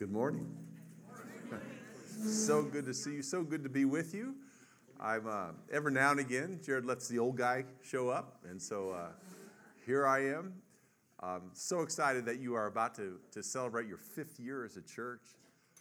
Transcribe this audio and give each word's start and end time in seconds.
Good 0.00 0.12
morning. 0.12 0.50
so 2.24 2.62
good 2.62 2.86
to 2.86 2.94
see 2.94 3.16
you. 3.16 3.22
So 3.22 3.42
good 3.42 3.62
to 3.64 3.68
be 3.68 3.84
with 3.84 4.14
you. 4.14 4.34
I'm 4.98 5.26
uh, 5.26 5.48
every 5.70 5.92
now 5.92 6.10
and 6.10 6.20
again, 6.20 6.58
Jared 6.64 6.86
lets 6.86 7.06
the 7.06 7.18
old 7.18 7.36
guy 7.36 7.66
show 7.82 8.08
up, 8.08 8.38
and 8.48 8.62
so 8.62 8.92
uh, 8.92 9.08
here 9.84 10.06
I 10.06 10.20
am. 10.28 10.54
I'm 11.20 11.50
so 11.52 11.82
excited 11.82 12.24
that 12.24 12.38
you 12.38 12.54
are 12.54 12.66
about 12.66 12.94
to, 12.94 13.18
to 13.32 13.42
celebrate 13.42 13.88
your 13.88 13.98
fifth 13.98 14.40
year 14.40 14.64
as 14.64 14.78
a 14.78 14.80
church. 14.80 15.20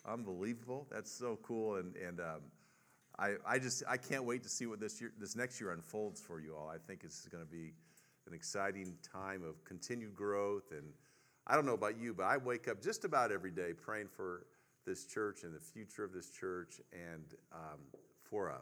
Unbelievable. 0.06 0.86
That's 0.92 1.10
so 1.10 1.40
cool, 1.42 1.78
and 1.78 1.96
and 1.96 2.20
um, 2.20 2.42
I 3.18 3.36
I 3.48 3.58
just 3.58 3.84
I 3.88 3.96
can't 3.96 4.26
wait 4.26 4.44
to 4.44 4.50
see 4.50 4.66
what 4.66 4.82
this 4.82 5.00
year 5.00 5.14
this 5.18 5.38
next 5.38 5.62
year 5.62 5.72
unfolds 5.72 6.20
for 6.20 6.42
you 6.42 6.58
all. 6.58 6.68
I 6.68 6.78
think 6.78 7.06
it's 7.06 7.26
going 7.30 7.46
to 7.46 7.50
be 7.50 7.72
an 8.28 8.34
exciting 8.34 8.98
time 9.02 9.46
of 9.46 9.64
continued 9.64 10.14
growth 10.14 10.74
and 10.74 10.92
I 11.50 11.56
don't 11.56 11.66
know 11.66 11.74
about 11.74 11.98
you, 11.98 12.14
but 12.14 12.28
I 12.28 12.38
wake 12.38 12.68
up 12.68 12.80
just 12.80 13.06
about 13.06 13.32
every 13.32 13.50
day 13.50 13.74
praying 13.74 14.08
for 14.08 14.46
this 14.86 15.06
church 15.06 15.44
and 15.44 15.54
the 15.54 15.60
future 15.60 16.04
of 16.04 16.14
this 16.14 16.30
church 16.30 16.80
and 16.94 17.34
um, 17.52 17.80
for 18.22 18.50
a, 18.50 18.60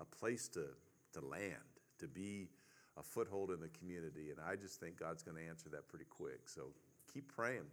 a 0.00 0.04
place 0.04 0.48
to, 0.48 0.64
to 1.12 1.24
land, 1.24 1.54
to 2.00 2.08
be 2.08 2.48
a 2.96 3.02
foothold 3.02 3.52
in 3.52 3.60
the 3.60 3.68
community. 3.68 4.30
And 4.30 4.40
I 4.44 4.56
just 4.56 4.80
think 4.80 4.98
God's 4.98 5.22
going 5.22 5.36
to 5.36 5.48
answer 5.48 5.68
that 5.70 5.88
pretty 5.88 6.06
quick. 6.10 6.48
So 6.48 6.72
keep 7.12 7.32
praying. 7.32 7.66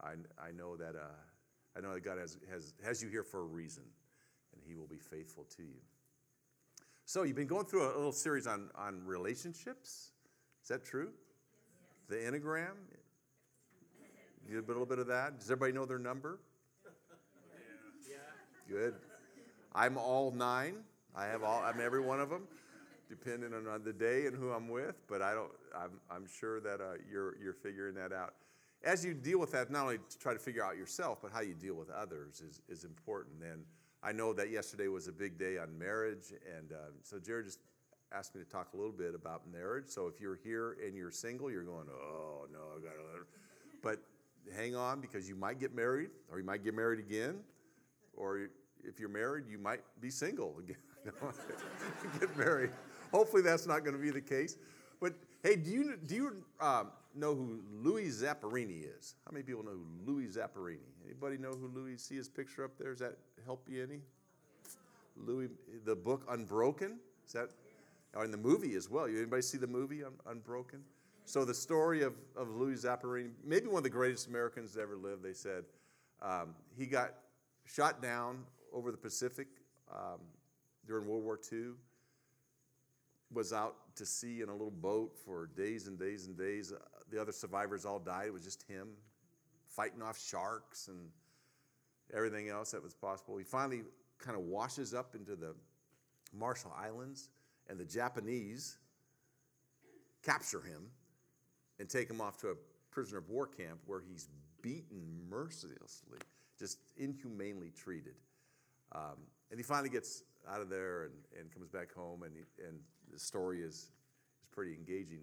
I, 0.00 0.12
I 0.42 0.52
know 0.56 0.74
that 0.76 0.96
uh, 0.96 1.76
I 1.76 1.80
know 1.80 1.92
that 1.92 2.04
God 2.04 2.18
has, 2.18 2.38
has, 2.50 2.74
has 2.84 3.02
you 3.02 3.08
here 3.08 3.22
for 3.22 3.40
a 3.40 3.44
reason, 3.44 3.84
and 4.54 4.62
He 4.66 4.74
will 4.74 4.86
be 4.86 4.98
faithful 4.98 5.44
to 5.56 5.62
you. 5.62 5.80
So 7.04 7.22
you've 7.24 7.36
been 7.36 7.46
going 7.46 7.66
through 7.66 7.84
a 7.84 7.92
little 7.96 8.12
series 8.12 8.46
on, 8.46 8.70
on 8.74 9.04
relationships. 9.04 10.12
Is 10.62 10.68
that 10.68 10.84
true? 10.84 11.10
Yes. 12.08 12.30
The 12.30 12.30
Enneagram. 12.30 12.76
You 14.48 14.56
did 14.56 14.64
a 14.64 14.68
little 14.68 14.86
bit 14.86 14.98
of 14.98 15.06
that. 15.06 15.38
Does 15.38 15.50
everybody 15.50 15.72
know 15.72 15.86
their 15.86 15.98
number? 15.98 16.40
Yeah. 18.08 18.16
Good. 18.68 18.94
I'm 19.74 19.96
all 19.96 20.30
nine. 20.30 20.76
I 21.14 21.26
have 21.26 21.42
all. 21.42 21.62
I'm 21.62 21.80
every 21.80 22.00
one 22.00 22.20
of 22.20 22.30
them, 22.30 22.42
depending 23.08 23.52
on 23.54 23.84
the 23.84 23.92
day 23.92 24.26
and 24.26 24.36
who 24.36 24.50
I'm 24.50 24.68
with. 24.68 24.96
But 25.08 25.22
I 25.22 25.34
don't. 25.34 25.50
I'm, 25.74 26.00
I'm 26.10 26.26
sure 26.26 26.60
that 26.60 26.80
uh, 26.80 26.94
you're 27.10 27.36
you're 27.42 27.54
figuring 27.54 27.94
that 27.94 28.12
out. 28.12 28.34
As 28.84 29.04
you 29.04 29.14
deal 29.14 29.38
with 29.38 29.52
that, 29.52 29.70
not 29.70 29.82
only 29.82 29.98
to 29.98 30.18
try 30.18 30.32
to 30.32 30.38
figure 30.38 30.64
out 30.64 30.76
yourself, 30.76 31.18
but 31.22 31.30
how 31.32 31.40
you 31.40 31.54
deal 31.54 31.74
with 31.74 31.90
others 31.90 32.40
is 32.40 32.60
is 32.68 32.84
important. 32.84 33.42
And 33.42 33.64
I 34.02 34.12
know 34.12 34.32
that 34.32 34.50
yesterday 34.50 34.88
was 34.88 35.06
a 35.06 35.12
big 35.12 35.38
day 35.38 35.58
on 35.58 35.78
marriage, 35.78 36.32
and 36.58 36.72
uh, 36.72 36.76
so 37.02 37.18
Jared 37.18 37.46
just 37.46 37.60
asked 38.12 38.34
me 38.34 38.42
to 38.42 38.48
talk 38.48 38.68
a 38.74 38.76
little 38.76 38.92
bit 38.92 39.14
about 39.14 39.50
marriage. 39.50 39.86
So 39.88 40.06
if 40.06 40.20
you're 40.20 40.38
here 40.42 40.76
and 40.84 40.96
you're 40.96 41.10
single, 41.10 41.50
you're 41.50 41.62
going, 41.62 41.86
oh 41.90 42.46
no, 42.52 42.58
I 42.76 42.82
got 42.82 42.94
to. 42.94 43.02
But 43.12 43.26
hang 44.56 44.76
on 44.76 45.00
because 45.00 45.28
you 45.28 45.34
might 45.34 45.58
get 45.58 45.74
married 45.74 46.10
or 46.30 46.38
you 46.38 46.44
might 46.44 46.64
get 46.64 46.74
married 46.74 47.00
again. 47.00 47.40
Or 48.14 48.48
if 48.84 48.98
you're 48.98 49.08
married, 49.08 49.44
you 49.48 49.58
might 49.58 49.80
be 50.00 50.10
single 50.10 50.56
again. 50.58 50.76
get 52.20 52.36
married. 52.36 52.70
Hopefully, 53.10 53.42
that's 53.42 53.66
not 53.66 53.84
going 53.84 53.96
to 53.96 54.02
be 54.02 54.10
the 54.10 54.20
case. 54.20 54.56
But 55.00 55.14
hey, 55.42 55.56
do 55.56 55.70
you, 55.70 55.96
do 56.06 56.14
you 56.14 56.44
um, 56.60 56.92
know 57.14 57.34
who 57.34 57.60
Louis 57.72 58.08
Zamperini 58.08 58.84
is? 58.98 59.16
How 59.26 59.32
many 59.32 59.42
people 59.42 59.64
know 59.64 59.72
who 59.72 60.12
Louis 60.12 60.28
Zamperini? 60.28 60.78
Anybody 61.04 61.38
know 61.38 61.52
who 61.52 61.68
Louis? 61.74 61.98
See 61.98 62.16
his 62.16 62.28
picture 62.28 62.64
up 62.64 62.78
there? 62.78 62.90
Does 62.90 63.00
that 63.00 63.18
help 63.44 63.66
you 63.68 63.82
any? 63.82 64.00
Louis, 65.16 65.48
the 65.84 65.96
book 65.96 66.24
Unbroken. 66.30 66.98
Is 67.26 67.32
that? 67.32 67.50
Oh, 68.14 68.22
in 68.22 68.30
the 68.30 68.36
movie 68.36 68.74
as 68.74 68.90
well. 68.90 69.06
Anybody 69.06 69.42
see 69.42 69.58
the 69.58 69.66
movie 69.66 70.02
Unbroken? 70.26 70.82
So 71.24 71.44
the 71.44 71.54
story 71.54 72.02
of, 72.02 72.14
of 72.36 72.48
Louis 72.50 72.84
Zamperini, 72.84 73.30
maybe 73.44 73.66
one 73.66 73.78
of 73.78 73.84
the 73.84 73.90
greatest 73.90 74.26
Americans 74.26 74.74
that 74.74 74.82
ever 74.82 74.96
lived, 74.96 75.22
they 75.22 75.32
said. 75.32 75.64
Um, 76.20 76.54
he 76.76 76.86
got 76.86 77.14
shot 77.64 78.02
down 78.02 78.44
over 78.72 78.90
the 78.90 78.96
Pacific 78.96 79.48
um, 79.92 80.20
during 80.86 81.06
World 81.06 81.24
War 81.24 81.38
II, 81.52 81.72
was 83.32 83.52
out 83.52 83.76
to 83.96 84.04
sea 84.04 84.42
in 84.42 84.48
a 84.48 84.52
little 84.52 84.70
boat 84.70 85.16
for 85.24 85.46
days 85.56 85.86
and 85.86 85.98
days 85.98 86.26
and 86.26 86.36
days. 86.36 86.72
Uh, 86.72 86.78
the 87.10 87.20
other 87.20 87.32
survivors 87.32 87.84
all 87.84 87.98
died. 87.98 88.26
It 88.26 88.32
was 88.32 88.44
just 88.44 88.62
him 88.64 88.88
fighting 89.68 90.02
off 90.02 90.18
sharks 90.18 90.88
and 90.88 90.98
everything 92.12 92.48
else 92.48 92.72
that 92.72 92.82
was 92.82 92.94
possible. 92.94 93.36
He 93.36 93.44
finally 93.44 93.82
kind 94.18 94.36
of 94.36 94.44
washes 94.44 94.92
up 94.92 95.14
into 95.14 95.34
the 95.34 95.54
Marshall 96.32 96.74
Islands, 96.78 97.28
and 97.68 97.78
the 97.78 97.84
Japanese 97.84 98.78
capture 100.22 100.60
him 100.60 100.90
and 101.82 101.90
take 101.90 102.08
him 102.08 102.20
off 102.20 102.36
to 102.38 102.50
a 102.50 102.54
prisoner 102.92 103.18
of 103.18 103.28
war 103.28 103.44
camp 103.44 103.80
where 103.86 104.00
he's 104.00 104.28
beaten 104.62 105.02
mercilessly, 105.28 106.20
just 106.56 106.78
inhumanely 106.96 107.72
treated. 107.76 108.14
Um, 108.92 109.18
and 109.50 109.58
he 109.58 109.64
finally 109.64 109.88
gets 109.88 110.22
out 110.48 110.60
of 110.60 110.68
there 110.70 111.06
and, 111.06 111.12
and 111.40 111.52
comes 111.52 111.68
back 111.68 111.92
home, 111.92 112.22
and, 112.22 112.32
he, 112.36 112.42
and 112.64 112.78
the 113.12 113.18
story 113.18 113.62
is, 113.62 113.74
is 113.74 114.46
pretty 114.52 114.74
engaging. 114.74 115.22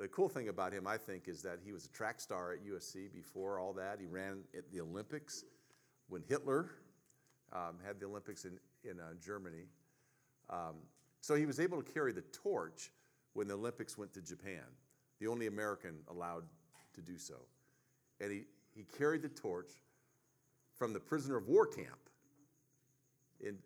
The 0.00 0.08
cool 0.08 0.30
thing 0.30 0.48
about 0.48 0.72
him, 0.72 0.86
I 0.86 0.96
think, 0.96 1.28
is 1.28 1.42
that 1.42 1.58
he 1.62 1.70
was 1.70 1.84
a 1.84 1.90
track 1.90 2.18
star 2.18 2.52
at 2.54 2.64
USC 2.64 3.12
before 3.12 3.58
all 3.58 3.74
that. 3.74 3.98
He 4.00 4.06
ran 4.06 4.38
at 4.56 4.70
the 4.72 4.80
Olympics 4.80 5.44
when 6.08 6.22
Hitler 6.26 6.70
um, 7.52 7.74
had 7.84 8.00
the 8.00 8.06
Olympics 8.06 8.46
in, 8.46 8.58
in 8.90 8.98
uh, 9.00 9.12
Germany. 9.22 9.66
Um, 10.48 10.76
so 11.20 11.34
he 11.34 11.44
was 11.44 11.60
able 11.60 11.82
to 11.82 11.92
carry 11.92 12.14
the 12.14 12.22
torch 12.32 12.90
when 13.34 13.48
the 13.48 13.54
Olympics 13.54 13.98
went 13.98 14.14
to 14.14 14.22
Japan 14.22 14.64
the 15.20 15.26
only 15.26 15.46
American 15.46 15.96
allowed 16.10 16.44
to 16.94 17.00
do 17.00 17.18
so. 17.18 17.36
And 18.20 18.30
he, 18.30 18.44
he 18.74 18.84
carried 18.96 19.22
the 19.22 19.28
torch 19.28 19.70
from 20.76 20.92
the 20.92 21.00
prisoner 21.00 21.36
of 21.36 21.48
war 21.48 21.66
camp. 21.66 21.98
In, 23.40 23.58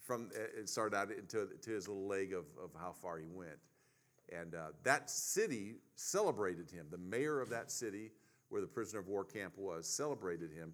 from 0.00 0.30
it 0.56 0.68
started 0.68 0.96
out 0.96 1.10
into 1.10 1.48
to 1.62 1.70
his 1.70 1.88
little 1.88 2.06
leg 2.06 2.32
of, 2.32 2.46
of 2.62 2.70
how 2.78 2.92
far 2.92 3.18
he 3.18 3.26
went. 3.28 3.58
And 4.30 4.54
uh, 4.54 4.68
that 4.84 5.10
city 5.10 5.76
celebrated 5.94 6.70
him. 6.70 6.86
The 6.90 6.98
mayor 6.98 7.40
of 7.40 7.50
that 7.50 7.70
city, 7.70 8.10
where 8.48 8.60
the 8.60 8.66
prisoner 8.66 9.00
of 9.00 9.08
war 9.08 9.24
camp 9.24 9.54
was, 9.56 9.86
celebrated 9.86 10.52
him, 10.52 10.72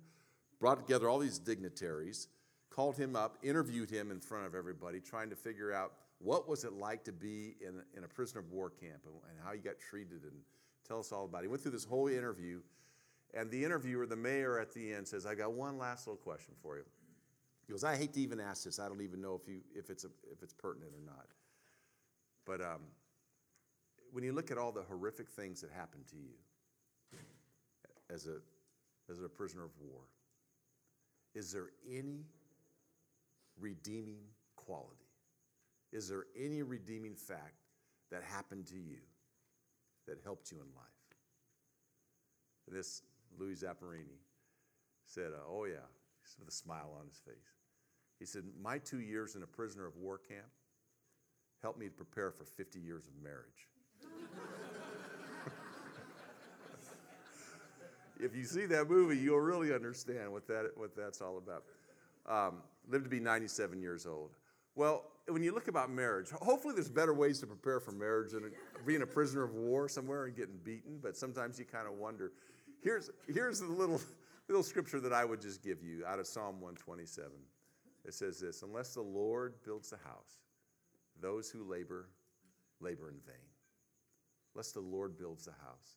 brought 0.61 0.79
together 0.79 1.09
all 1.09 1.19
these 1.19 1.39
dignitaries, 1.39 2.29
called 2.71 2.97
him 2.97 3.17
up, 3.17 3.39
interviewed 3.43 3.91
him 3.91 4.11
in 4.11 4.21
front 4.21 4.47
of 4.47 4.55
everybody, 4.55 5.01
trying 5.01 5.31
to 5.31 5.37
figure 5.37 5.73
out 5.73 5.93
what 6.19 6.49
was 6.49 6.65
it 6.65 6.73
like 6.73 7.05
to 7.05 7.13
be 7.13 7.57
in, 7.61 7.81
in 7.97 8.05
a 8.05 8.09
prisoner 8.09 8.41
of 8.41 8.51
war 8.51 8.71
camp 8.71 9.03
and, 9.07 9.15
and 9.31 9.39
how 9.45 9.53
you 9.53 9.61
got 9.61 9.79
treated? 9.79 10.23
And 10.25 10.33
tell 10.87 10.99
us 10.99 11.13
all 11.13 11.25
about 11.25 11.39
it. 11.39 11.43
He 11.45 11.49
went 11.49 11.63
through 11.63 11.73
this 11.73 11.85
whole 11.85 12.09
interview, 12.09 12.61
and 13.35 13.51
the 13.51 13.65
interviewer, 13.65 14.07
the 14.07 14.17
mayor 14.17 14.59
at 14.59 14.73
the 14.73 14.93
end, 14.93 15.07
says, 15.07 15.27
I 15.27 15.35
got 15.35 15.53
one 15.53 15.79
last 15.79 16.07
little 16.07 16.17
question 16.17 16.55
for 16.63 16.77
you. 16.77 16.85
He 17.67 17.73
goes, 17.73 17.85
I 17.85 17.97
hate 17.97 18.15
to 18.15 18.21
even 18.21 18.41
ask 18.41 18.65
this. 18.65 18.79
I 18.79 18.89
don't 18.89 19.03
even 19.03 19.21
know 19.21 19.39
if, 19.41 19.47
you, 19.47 19.61
if, 19.75 19.91
it's, 19.91 20.05
a, 20.05 20.09
if 20.33 20.43
it's 20.43 20.55
pertinent 20.55 20.93
or 20.93 21.05
not. 21.05 21.27
But 22.47 22.63
um, 22.63 22.81
when 24.11 24.25
you 24.25 24.33
look 24.33 24.51
at 24.51 24.57
all 24.57 24.73
the 24.73 24.83
horrific 24.83 25.29
things 25.29 25.61
that 25.61 25.71
happened 25.71 26.07
to 26.09 26.17
you 26.17 27.21
as 28.11 28.27
a, 28.27 28.37
as 29.13 29.21
a 29.23 29.29
prisoner 29.29 29.65
of 29.67 29.71
war, 29.79 30.01
is 31.35 31.53
there 31.53 31.69
any 31.87 32.25
redeeming 33.61 34.23
quality? 34.57 35.08
Is 35.93 36.09
there 36.09 36.27
any 36.37 36.63
redeeming 36.63 37.15
fact 37.15 37.65
that 38.11 38.23
happened 38.23 38.67
to 38.67 38.77
you 38.77 38.99
that 40.07 40.19
helped 40.25 40.51
you 40.51 40.59
in 40.59 40.67
life? 40.75 40.85
And 42.67 42.77
this 42.77 43.03
Louis 43.39 43.55
Zamperini 43.55 44.21
said, 45.07 45.33
uh, 45.33 45.45
Oh, 45.49 45.65
yeah, 45.65 45.87
with 46.39 46.49
a 46.49 46.53
smile 46.53 46.95
on 46.99 47.07
his 47.07 47.19
face. 47.19 47.55
He 48.19 48.27
said, 48.27 48.43
My 48.63 48.79
two 48.79 49.01
years 49.01 49.37
in 49.37 49.43
a 49.43 49.47
prisoner 49.47 49.87
of 49.87 49.97
war 49.97 50.19
camp 50.19 50.47
helped 51.63 51.79
me 51.79 51.87
to 51.87 51.93
prepare 51.93 52.31
for 52.31 52.45
50 52.45 52.79
years 52.79 53.07
of 53.07 53.15
marriage. 53.23 53.69
if 58.21 58.37
you 58.37 58.45
see 58.45 58.67
that 58.67 58.91
movie, 58.91 59.17
you'll 59.17 59.41
really 59.41 59.73
understand 59.73 60.31
what, 60.31 60.47
that, 60.49 60.71
what 60.77 60.95
that's 60.95 61.23
all 61.23 61.39
about. 61.39 61.65
Um, 62.27 62.63
lived 62.89 63.05
to 63.05 63.11
be 63.11 63.21
97 63.21 63.81
years 63.81 64.07
old. 64.07 64.33
Well, 64.79 65.07
when 65.27 65.43
you 65.43 65.53
look 65.53 65.67
about 65.67 65.91
marriage, 65.91 66.31
hopefully 66.31 66.73
there's 66.73 66.89
better 66.89 67.13
ways 67.13 67.41
to 67.41 67.49
prepare 67.49 67.81
for 67.81 67.91
marriage 67.91 68.31
than 68.31 68.53
being 68.87 69.03
a 69.03 69.07
prisoner 69.07 69.43
of 69.43 69.53
war 69.55 69.89
somewhere 69.89 70.27
and 70.27 70.37
getting 70.37 70.57
beaten, 70.63 71.01
but 71.03 71.17
sometimes 71.17 71.59
you 71.59 71.65
kind 71.65 71.89
of 71.89 71.95
wonder. 71.95 72.31
Here's, 72.81 73.11
here's 73.27 73.59
the 73.59 73.67
little, 73.67 74.01
little 74.49 74.63
scripture 74.63 75.01
that 75.01 75.13
I 75.13 75.25
would 75.25 75.41
just 75.41 75.65
give 75.65 75.83
you 75.83 76.07
out 76.07 76.21
of 76.21 76.29
Psalm 76.29 76.61
127. 76.61 77.33
It 78.05 78.15
says 78.15 78.39
this 78.39 78.63
Unless 78.63 78.95
the 78.95 79.03
Lord 79.03 79.55
builds 79.65 79.91
the 79.91 79.97
house, 79.97 80.37
those 81.21 81.51
who 81.51 81.65
labor, 81.65 82.11
labor 82.79 83.09
in 83.09 83.17
vain. 83.27 83.49
Unless 84.55 84.71
the 84.71 84.81
Lord 84.81 85.19
builds 85.19 85.47
the 85.47 85.55
house. 85.65 85.97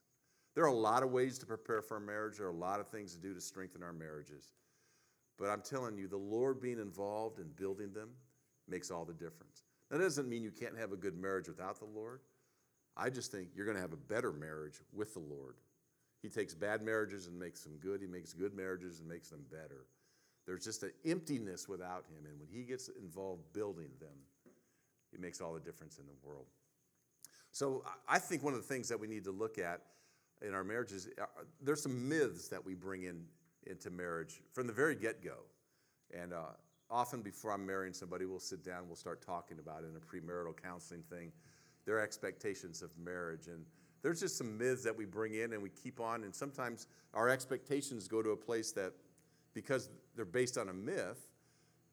There 0.56 0.63
are 0.63 0.68
a 0.69 0.74
lot 0.74 1.04
of 1.04 1.12
ways 1.12 1.38
to 1.38 1.45
prepare 1.45 1.84
for 1.84 1.98
a 1.98 2.01
marriage, 2.01 2.38
there 2.38 2.48
are 2.48 2.50
a 2.50 2.54
lot 2.54 2.80
of 2.80 2.88
things 2.88 3.13
to 3.13 3.19
do 3.19 3.36
to 3.36 3.42
strengthen 3.42 3.84
our 3.84 3.94
marriages. 3.94 4.56
But 5.38 5.50
I'm 5.50 5.62
telling 5.62 6.00
you, 6.00 6.07
the 6.07 6.18
Lord 6.18 6.60
being 6.60 6.80
involved 6.80 7.38
in 7.38 7.50
building 7.56 7.94
them, 7.94 8.10
makes 8.71 8.89
all 8.89 9.06
the 9.06 9.13
difference. 9.13 9.65
That 9.91 10.00
doesn't 10.00 10.27
mean 10.27 10.41
you 10.41 10.51
can't 10.51 10.77
have 10.77 10.94
a 10.94 10.95
good 10.95 11.18
marriage 11.18 11.47
without 11.47 11.77
the 11.77 11.85
Lord. 11.85 12.21
I 12.97 13.09
just 13.09 13.31
think 13.31 13.50
you're 13.56 13.65
going 13.65 13.75
to 13.75 13.81
have 13.81 13.94
a 13.94 13.97
better 14.13 14.31
marriage 14.33 14.81
with 14.94 15.13
the 15.13 15.19
Lord 15.19 15.56
He 16.21 16.29
takes 16.29 16.53
bad 16.53 16.81
marriages 16.83 17.27
and 17.27 17.38
makes 17.38 17.63
them 17.63 17.73
good. 17.81 18.00
He 18.01 18.07
makes 18.07 18.33
good 18.33 18.53
marriages 18.56 19.00
and 19.00 19.09
makes 19.09 19.29
them 19.29 19.44
better. 19.51 19.85
There's 20.45 20.63
just 20.63 20.83
an 20.83 20.91
emptiness 21.06 21.68
without 21.68 22.06
him. 22.06 22.25
And 22.29 22.39
when 22.39 22.47
he 22.47 22.63
gets 22.63 22.89
involved 22.89 23.41
building 23.53 23.89
them, 24.00 24.18
it 25.13 25.19
makes 25.19 25.41
all 25.41 25.53
the 25.53 25.59
difference 25.59 25.97
in 25.97 26.06
the 26.06 26.27
world. 26.27 26.45
So 27.51 27.83
I 28.07 28.19
think 28.19 28.44
one 28.44 28.53
of 28.53 28.62
the 28.62 28.67
things 28.67 28.88
that 28.89 29.00
we 29.00 29.07
need 29.07 29.24
to 29.25 29.31
look 29.31 29.57
at 29.57 29.81
in 30.41 30.53
our 30.53 30.63
marriages, 30.63 31.09
uh, 31.21 31.25
there's 31.62 31.81
some 31.81 32.07
myths 32.07 32.47
that 32.47 32.63
we 32.63 32.75
bring 32.75 33.03
in 33.03 33.24
into 33.67 33.89
marriage 33.89 34.41
from 34.53 34.67
the 34.67 34.74
very 34.74 34.95
get-go. 34.95 35.38
And 36.17 36.33
uh, 36.33 36.53
often 36.91 37.21
before 37.21 37.51
I'm 37.51 37.65
marrying 37.65 37.93
somebody, 37.93 38.25
we'll 38.25 38.39
sit 38.39 38.63
down, 38.63 38.88
we'll 38.88 38.95
start 38.95 39.21
talking 39.25 39.57
about 39.59 39.83
it 39.83 39.88
in 39.89 39.95
a 39.95 39.99
premarital 39.99 40.61
counseling 40.61 41.03
thing, 41.09 41.31
their 41.85 41.99
expectations 41.99 42.81
of 42.81 42.89
marriage. 42.97 43.47
And 43.47 43.65
there's 44.01 44.19
just 44.19 44.38
some 44.38 44.57
myths 44.57 44.83
that 44.83 44.95
we 44.95 45.05
bring 45.05 45.35
in 45.35 45.53
and 45.53 45.63
we 45.63 45.69
keep 45.69 45.99
on. 45.99 46.23
And 46.23 46.35
sometimes 46.35 46.88
our 47.13 47.29
expectations 47.29 48.07
go 48.07 48.21
to 48.21 48.31
a 48.31 48.38
place 48.38 48.71
that, 48.73 48.93
because 49.53 49.89
they're 50.15 50.25
based 50.25 50.57
on 50.57 50.69
a 50.69 50.73
myth, 50.73 51.27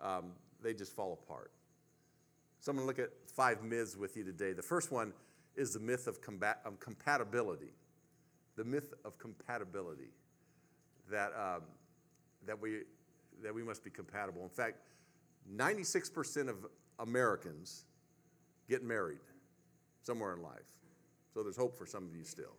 um, 0.01 0.33
they 0.63 0.75
just 0.75 0.95
fall 0.95 1.13
apart. 1.13 1.53
So 2.61 2.71
I'm 2.71 2.77
going 2.77 2.85
to 2.85 2.89
look 2.89 2.99
at 2.99 3.13
five 3.31 3.63
myths 3.63 3.97
with 3.97 4.17
you 4.17 4.25
today. 4.25 4.53
The 4.53 4.63
first 4.63 4.91
one 4.91 5.13
is 5.55 5.73
the 5.73 5.81
myth 5.81 6.07
of, 6.07 6.21
combat, 6.21 6.65
compatibility. 6.81 7.73
The 8.57 8.65
myth 8.65 8.93
of 9.05 9.17
compatibility. 9.19 10.11
That, 11.11 11.33
um, 11.37 11.63
that, 12.47 12.61
we, 12.61 12.81
that 13.43 13.55
we 13.55 13.63
must 13.63 13.85
be 13.85 13.91
compatible. 13.91 14.43
In 14.43 14.49
fact, 14.49 14.79
96% 15.55 16.49
of 16.49 16.67
Americans 16.99 17.85
get 18.69 18.83
married 18.83 19.21
somewhere 20.03 20.35
in 20.35 20.43
life. 20.43 20.59
So 21.33 21.43
there's 21.43 21.57
hope 21.57 21.77
for 21.77 21.87
some 21.87 22.05
of 22.07 22.15
you 22.15 22.25
still. 22.25 22.57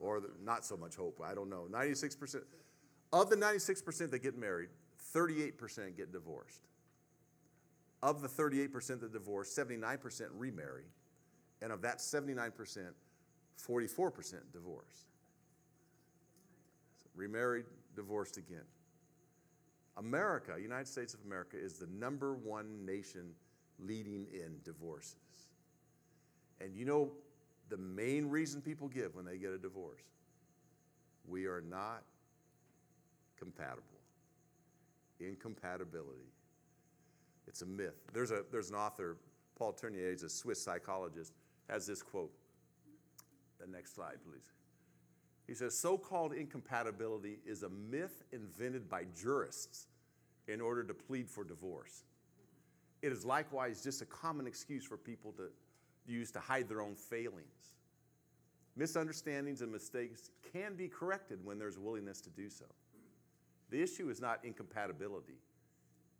Or 0.00 0.22
not 0.44 0.64
so 0.64 0.76
much 0.76 0.94
hope, 0.94 1.20
I 1.24 1.34
don't 1.34 1.50
know. 1.50 1.66
96%. 1.70 2.42
Of 3.12 3.30
the 3.30 3.36
96% 3.36 4.10
that 4.10 4.22
get 4.22 4.38
married, 4.38 4.68
38% 5.14 5.96
get 5.96 6.12
divorced. 6.12 6.60
Of 8.02 8.22
the 8.22 8.28
38% 8.28 9.00
that 9.00 9.12
divorce, 9.12 9.52
79% 9.52 10.28
remarry. 10.34 10.84
And 11.60 11.72
of 11.72 11.82
that 11.82 11.98
79%, 11.98 12.52
44% 13.58 14.34
divorce. 14.52 14.86
So 17.02 17.08
remarried, 17.16 17.64
divorced 17.96 18.36
again. 18.36 18.62
America, 19.98 20.54
United 20.60 20.86
States 20.86 21.12
of 21.12 21.20
America, 21.26 21.56
is 21.58 21.74
the 21.74 21.88
number 21.88 22.34
one 22.34 22.86
nation 22.86 23.32
leading 23.80 24.26
in 24.32 24.56
divorces. 24.64 25.16
And 26.60 26.74
you 26.74 26.84
know 26.84 27.12
the 27.68 27.76
main 27.76 28.28
reason 28.28 28.60
people 28.62 28.88
give 28.88 29.14
when 29.14 29.24
they 29.24 29.38
get 29.38 29.50
a 29.50 29.58
divorce? 29.58 30.02
We 31.26 31.46
are 31.46 31.60
not 31.60 32.04
compatible. 33.38 33.82
Incompatibility. 35.20 36.32
It's 37.46 37.62
a 37.62 37.66
myth. 37.66 37.96
There's, 38.12 38.30
a, 38.30 38.44
there's 38.52 38.70
an 38.70 38.76
author, 38.76 39.16
Paul 39.56 39.72
Tournier, 39.72 40.12
is 40.12 40.22
a 40.22 40.28
Swiss 40.28 40.62
psychologist, 40.62 41.32
has 41.68 41.86
this 41.86 42.02
quote. 42.02 42.32
The 43.60 43.66
next 43.66 43.94
slide, 43.94 44.18
please. 44.24 44.52
He 45.48 45.54
says, 45.54 45.76
so 45.76 45.96
called 45.96 46.34
incompatibility 46.34 47.38
is 47.46 47.62
a 47.62 47.70
myth 47.70 48.22
invented 48.32 48.88
by 48.88 49.06
jurists 49.18 49.86
in 50.46 50.60
order 50.60 50.84
to 50.84 50.92
plead 50.92 51.28
for 51.28 51.42
divorce. 51.42 52.04
It 53.00 53.12
is 53.12 53.24
likewise 53.24 53.82
just 53.82 54.02
a 54.02 54.06
common 54.06 54.46
excuse 54.46 54.84
for 54.84 54.98
people 54.98 55.32
to 55.32 55.48
use 56.06 56.30
to 56.32 56.40
hide 56.40 56.68
their 56.68 56.82
own 56.82 56.94
failings. 56.94 57.72
Misunderstandings 58.76 59.62
and 59.62 59.72
mistakes 59.72 60.30
can 60.52 60.74
be 60.74 60.86
corrected 60.86 61.42
when 61.42 61.58
there's 61.58 61.78
willingness 61.78 62.20
to 62.20 62.30
do 62.30 62.50
so. 62.50 62.66
The 63.70 63.82
issue 63.82 64.10
is 64.10 64.20
not 64.20 64.44
incompatibility. 64.44 65.38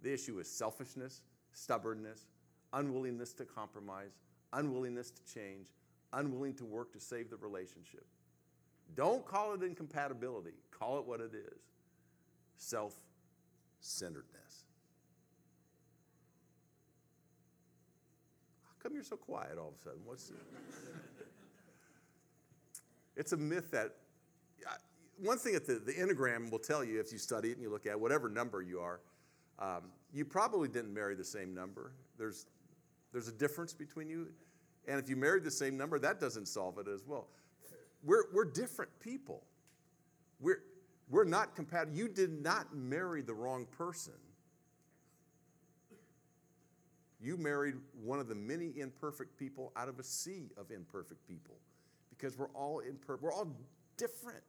The 0.03 0.13
issue 0.13 0.39
is 0.39 0.51
selfishness, 0.51 1.21
stubbornness, 1.53 2.27
unwillingness 2.73 3.35
to 3.35 3.45
compromise, 3.45 4.19
unwillingness 4.55 5.11
to 5.11 5.25
change, 5.35 5.69
unwilling 6.15 6.55
to 6.55 6.65
work 6.65 6.93
to 6.95 7.01
save 7.01 7.29
the 7.29 7.37
relationship. 7.37 8.07
Don't 8.94 9.25
call 9.25 9.55
it 9.55 9.62
incompatibility, 9.62 10.55
call 10.70 10.99
it 10.99 11.06
what 11.06 11.20
it 11.20 11.32
is 11.35 11.61
self 12.56 12.94
centeredness. 13.81 14.64
How 18.64 18.75
come 18.82 18.94
you're 18.94 19.05
so 19.05 19.17
quiet 19.17 19.58
all 19.58 19.69
of 19.69 19.75
a 19.75 19.79
sudden? 19.79 20.00
What's 20.05 20.32
It's 23.17 23.32
a 23.32 23.37
myth 23.37 23.73
that 23.73 23.96
one 25.20 25.38
thing 25.38 25.55
that 25.55 25.67
the, 25.67 25.75
the 25.75 25.93
Enneagram 25.93 26.50
will 26.50 26.58
tell 26.58 26.85
you 26.85 27.00
if 27.00 27.12
you 27.12 27.19
study 27.19 27.50
it 27.50 27.55
and 27.55 27.62
you 27.62 27.70
look 27.70 27.87
at 27.87 27.99
whatever 27.99 28.29
number 28.29 28.62
you 28.62 28.79
are, 28.79 29.00
um, 29.58 29.90
you 30.12 30.25
probably 30.25 30.69
didn't 30.69 30.94
marry 30.94 31.14
the 31.14 31.25
same 31.25 31.55
number. 31.55 31.93
There's, 32.17 32.46
there's 33.12 33.29
a 33.29 33.32
difference 33.32 33.73
between 33.73 34.08
you. 34.08 34.29
And 34.87 34.99
if 34.99 35.08
you 35.08 35.17
married 35.17 35.44
the 35.44 35.50
same 35.50 35.76
number, 35.76 35.99
that 35.99 36.20
doesn't 36.20 36.46
solve 36.46 36.79
it 36.79 36.87
as 36.88 37.05
well. 37.06 37.26
We're, 38.05 38.25
we're 38.33 38.45
different 38.45 38.91
people. 39.00 39.43
We're, 40.41 40.62
we're 41.11 41.25
not 41.25 41.56
compatible. 41.56 41.97
You 41.97 42.09
did 42.09 42.43
not 42.43 42.75
marry 42.75 43.23
the 43.23 43.35
wrong 43.35 43.67
person. 43.77 44.15
You 47.21 47.37
married 47.37 47.75
one 48.05 48.21
of 48.21 48.29
the 48.29 48.35
many 48.35 48.73
imperfect 48.79 49.37
people 49.37 49.73
out 49.77 49.89
of 49.89 49.99
a 49.99 50.05
sea 50.05 50.50
of 50.56 50.71
imperfect 50.71 51.27
people 51.27 51.56
because 52.11 52.39
we're 52.39 52.50
all 52.55 52.79
imperfect. 52.81 53.23
We're 53.23 53.33
all 53.33 53.49
different. 53.97 54.45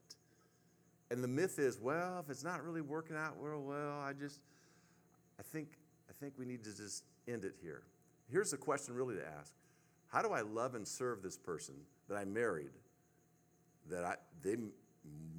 And 1.10 1.24
the 1.24 1.28
myth 1.28 1.58
is, 1.58 1.80
well, 1.80 2.20
if 2.20 2.30
it's 2.30 2.44
not 2.44 2.64
really 2.64 2.82
working 2.82 3.16
out 3.16 3.38
well, 3.38 3.60
well, 3.62 4.00
I 4.00 4.14
just, 4.14 4.40
I 5.40 5.44
think, 5.44 5.70
I 6.08 6.14
think 6.20 6.34
we 6.38 6.46
need 6.46 6.64
to 6.64 6.76
just 6.76 7.04
end 7.28 7.44
it 7.44 7.56
here. 7.62 7.82
Here's 8.32 8.52
the 8.52 8.58
question 8.58 8.94
really 8.94 9.16
to 9.16 9.28
ask. 9.40 9.54
How 10.08 10.22
do 10.22 10.30
I 10.30 10.42
love 10.42 10.76
and 10.76 10.88
serve 10.88 11.24
this 11.24 11.38
person 11.38 11.76
that 12.08 12.16
I 12.16 12.26
married 12.26 12.72
that 13.90 14.04
I, 14.04 14.16
they 14.42 14.56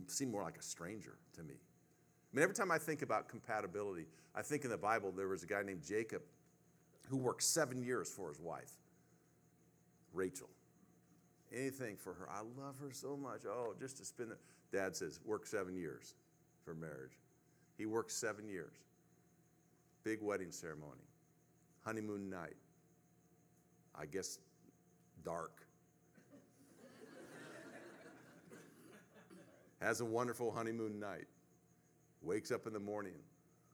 seem 0.06 0.31
more 0.31 0.43
like 0.43 0.58
a 0.58 0.62
stranger 0.62 1.17
to 1.35 1.43
me? 1.43 1.55
I 1.55 2.37
mean, 2.37 2.43
every 2.43 2.55
time 2.55 2.70
I 2.70 2.79
think 2.79 3.02
about 3.02 3.29
compatibility, 3.29 4.06
I 4.35 4.43
think 4.43 4.64
in 4.64 4.70
the 4.70 4.79
Bible 4.79 5.12
there 5.12 5.29
was 5.29 5.43
a 5.43 5.47
guy 5.47 5.62
named 5.62 5.82
Jacob 5.82 6.23
who 7.08 7.17
worked 7.17 7.43
seven 7.43 7.82
years 7.82 8.08
for 8.08 8.29
his 8.29 8.38
wife, 8.38 8.73
Rachel 10.12 10.49
anything 11.52 11.97
for 11.97 12.14
her. 12.14 12.29
I 12.31 12.41
love 12.61 12.79
her 12.81 12.93
so 12.93 13.17
much. 13.17 13.43
Oh, 13.47 13.75
just 13.79 13.99
to 13.99 14.05
spend 14.05 14.32
it. 14.32 14.38
Dad 14.73 14.94
says, 14.94 15.20
work 15.25 15.47
seven 15.47 15.76
years 15.76 16.14
for 16.64 16.75
marriage. 16.75 17.19
He 17.76 17.87
worked 17.87 18.12
seven 18.12 18.49
years. 18.49 18.75
Big 20.04 20.21
wedding 20.23 20.50
ceremony, 20.50 21.04
honeymoon 21.85 22.30
night. 22.30 22.57
I 23.95 24.07
guess 24.07 24.38
dark. 25.25 25.66
Has 29.81 30.01
a 30.01 30.05
wonderful 30.05 30.51
honeymoon 30.51 31.01
night. 31.01 31.27
Wakes 32.23 32.51
up 32.51 32.67
in 32.67 32.73
the 32.73 32.81
morning, 32.81 33.15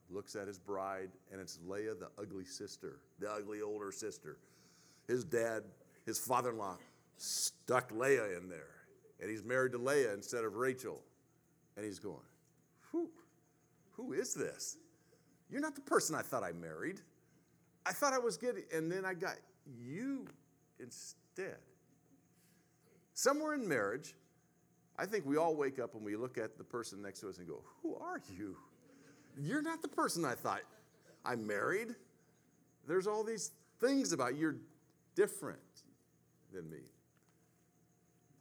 looks 0.09 0.37
at 0.37 0.47
his 0.47 0.59
bride, 0.59 1.11
and 1.33 1.41
it's 1.41 1.59
Leah, 1.67 1.95
the 1.95 2.09
ugly 2.21 2.45
sister, 2.45 3.01
the 3.19 3.31
ugly 3.31 3.61
older 3.61 3.91
sister. 3.91 4.39
His 5.09 5.25
dad, 5.25 5.65
his 6.05 6.19
father 6.19 6.51
in 6.51 6.59
law, 6.59 6.77
stuck 7.17 7.91
Leah 7.91 8.37
in 8.37 8.49
there. 8.49 8.75
And 9.21 9.31
he's 9.31 9.43
married 9.43 9.73
to 9.73 9.79
Leah 9.79 10.13
instead 10.15 10.45
of 10.45 10.55
Rachel. 10.55 11.03
And 11.77 11.85
he's 11.85 11.99
going, 11.99 12.23
Whew, 12.91 13.11
who 13.93 14.13
is 14.13 14.35
this? 14.35 14.77
You're 15.51 15.61
not 15.61 15.75
the 15.75 15.81
person 15.81 16.15
I 16.15 16.23
thought 16.23 16.45
I 16.45 16.53
married. 16.53 17.01
I 17.85 17.93
thought 17.93 18.13
I 18.13 18.19
was 18.19 18.37
getting, 18.37 18.65
and 18.73 18.91
then 18.91 19.05
I 19.05 19.15
got 19.15 19.37
you 19.81 20.27
instead. 20.81 21.57
Somewhere 23.15 23.55
in 23.55 23.67
marriage, 23.67 24.15
I 24.99 25.07
think 25.07 25.27
we 25.27 25.37
all 25.37 25.55
wake 25.55 25.79
up 25.79 25.95
and 25.95 26.03
we 26.03 26.17
look 26.17 26.39
at 26.39 26.57
the 26.57 26.65
person 26.65 27.03
next 27.03 27.21
to 27.21 27.29
us 27.29 27.39
and 27.39 27.47
go, 27.47 27.63
Who 27.83 27.97
are 27.97 28.21
you? 28.37 28.57
You're 29.39 29.63
not 29.63 29.83
the 29.83 29.89
person 29.89 30.25
I 30.25 30.35
thought 30.35 30.63
I'm 31.25 31.47
married. 31.47 31.95
There's 32.87 33.07
all 33.07 33.25
these 33.25 33.51
things 33.81 34.13
about 34.13 34.35
you. 34.35 34.41
you're 34.41 34.57
different 35.15 35.59
than 36.53 36.71
me. 36.71 36.79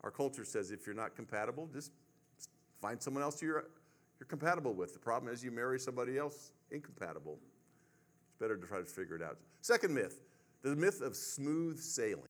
Our 0.01 0.11
culture 0.11 0.45
says 0.45 0.71
if 0.71 0.85
you're 0.85 0.95
not 0.95 1.15
compatible, 1.15 1.67
just 1.73 1.91
find 2.79 3.01
someone 3.01 3.23
else 3.23 3.41
you're, 3.41 3.65
you're 4.19 4.27
compatible 4.27 4.73
with. 4.73 4.93
The 4.93 4.99
problem 4.99 5.33
is 5.33 5.43
you 5.43 5.51
marry 5.51 5.79
somebody 5.79 6.17
else 6.17 6.51
incompatible. 6.69 7.39
It's 8.27 8.39
better 8.39 8.55
to 8.55 8.67
try 8.67 8.79
to 8.79 8.85
figure 8.85 9.15
it 9.15 9.23
out. 9.23 9.37
Second 9.61 9.93
myth 9.93 10.19
the 10.61 10.75
myth 10.75 11.01
of 11.01 11.15
smooth 11.15 11.79
sailing. 11.79 12.23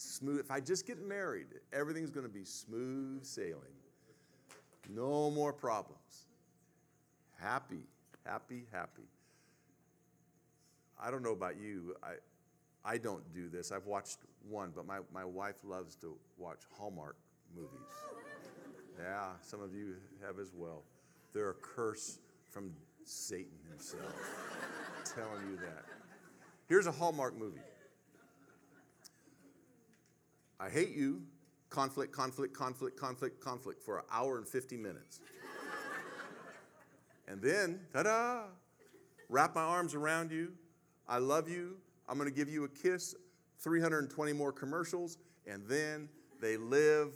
Smooth, 0.00 0.40
if 0.40 0.50
I 0.50 0.60
just 0.60 0.86
get 0.86 1.06
married, 1.06 1.48
everything's 1.74 2.08
going 2.08 2.24
to 2.24 2.32
be 2.32 2.42
smooth 2.42 3.22
sailing. 3.22 3.76
No 4.88 5.30
more 5.30 5.52
problems. 5.52 6.26
Happy, 7.38 7.82
happy, 8.24 8.64
happy. 8.72 9.02
I 10.98 11.10
don't 11.10 11.22
know 11.22 11.32
about 11.32 11.60
you. 11.60 11.94
I, 12.02 12.14
I 12.82 12.96
don't 12.96 13.22
do 13.34 13.50
this. 13.50 13.72
I've 13.72 13.84
watched 13.84 14.20
one, 14.48 14.72
but 14.74 14.86
my, 14.86 15.00
my 15.12 15.26
wife 15.26 15.56
loves 15.64 15.96
to 15.96 16.16
watch 16.38 16.60
Hallmark 16.78 17.16
movies. 17.54 17.68
Yeah, 18.98 19.32
some 19.42 19.60
of 19.60 19.74
you 19.74 19.96
have 20.24 20.38
as 20.38 20.52
well. 20.54 20.82
They're 21.34 21.50
a 21.50 21.54
curse 21.54 22.20
from 22.50 22.72
Satan 23.04 23.58
himself. 23.68 24.14
telling 25.04 25.46
you 25.50 25.56
that. 25.56 25.84
Here's 26.68 26.86
a 26.86 26.92
Hallmark 26.92 27.38
movie. 27.38 27.60
I 30.60 30.68
hate 30.68 30.94
you, 30.94 31.22
conflict, 31.70 32.12
conflict, 32.12 32.54
conflict, 32.54 33.00
conflict, 33.00 33.40
conflict 33.40 33.82
for 33.82 33.98
an 33.98 34.04
hour 34.12 34.36
and 34.36 34.46
50 34.46 34.76
minutes. 34.76 35.20
and 37.26 37.40
then, 37.40 37.80
ta 37.94 38.02
da, 38.02 38.42
wrap 39.30 39.54
my 39.54 39.62
arms 39.62 39.94
around 39.94 40.30
you. 40.30 40.52
I 41.08 41.16
love 41.16 41.48
you. 41.48 41.78
I'm 42.08 42.18
going 42.18 42.28
to 42.28 42.34
give 42.34 42.48
you 42.48 42.64
a 42.64 42.68
kiss. 42.68 43.14
320 43.58 44.34
more 44.34 44.52
commercials. 44.52 45.16
And 45.46 45.66
then 45.66 46.10
they 46.42 46.58
live 46.58 47.14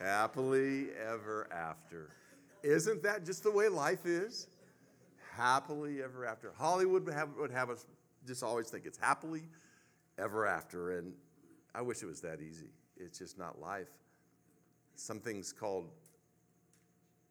happily 0.00 0.88
ever 1.06 1.48
after. 1.52 2.10
Isn't 2.64 3.02
that 3.04 3.24
just 3.24 3.44
the 3.44 3.50
way 3.50 3.68
life 3.68 4.06
is? 4.06 4.48
Happily 5.36 6.02
ever 6.02 6.26
after. 6.26 6.52
Hollywood 6.58 7.04
would 7.04 7.14
have, 7.14 7.28
would 7.38 7.52
have 7.52 7.70
us 7.70 7.86
just 8.26 8.42
always 8.42 8.68
think 8.68 8.86
it's 8.86 8.98
happily 8.98 9.44
ever 10.18 10.46
after. 10.46 10.98
And 10.98 11.12
I 11.74 11.82
wish 11.82 12.02
it 12.02 12.06
was 12.06 12.20
that 12.22 12.40
easy. 12.40 12.70
It's 12.96 13.18
just 13.18 13.38
not 13.38 13.60
life. 13.60 13.90
Some 14.96 15.20
things 15.20 15.52
called 15.52 15.86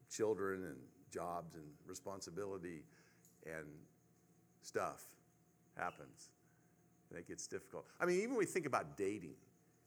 children 0.10 0.64
and 0.64 0.78
jobs 1.12 1.56
and 1.56 1.64
responsibility 1.88 2.84
and 3.46 3.66
stuff 4.62 5.04
happens. 5.78 6.30
And 7.10 7.20
it 7.20 7.28
gets 7.28 7.48
difficult. 7.48 7.86
I 8.00 8.06
mean, 8.06 8.18
even 8.18 8.32
when 8.32 8.40
we 8.40 8.46
think 8.46 8.66
about 8.66 8.98
dating, 8.98 9.36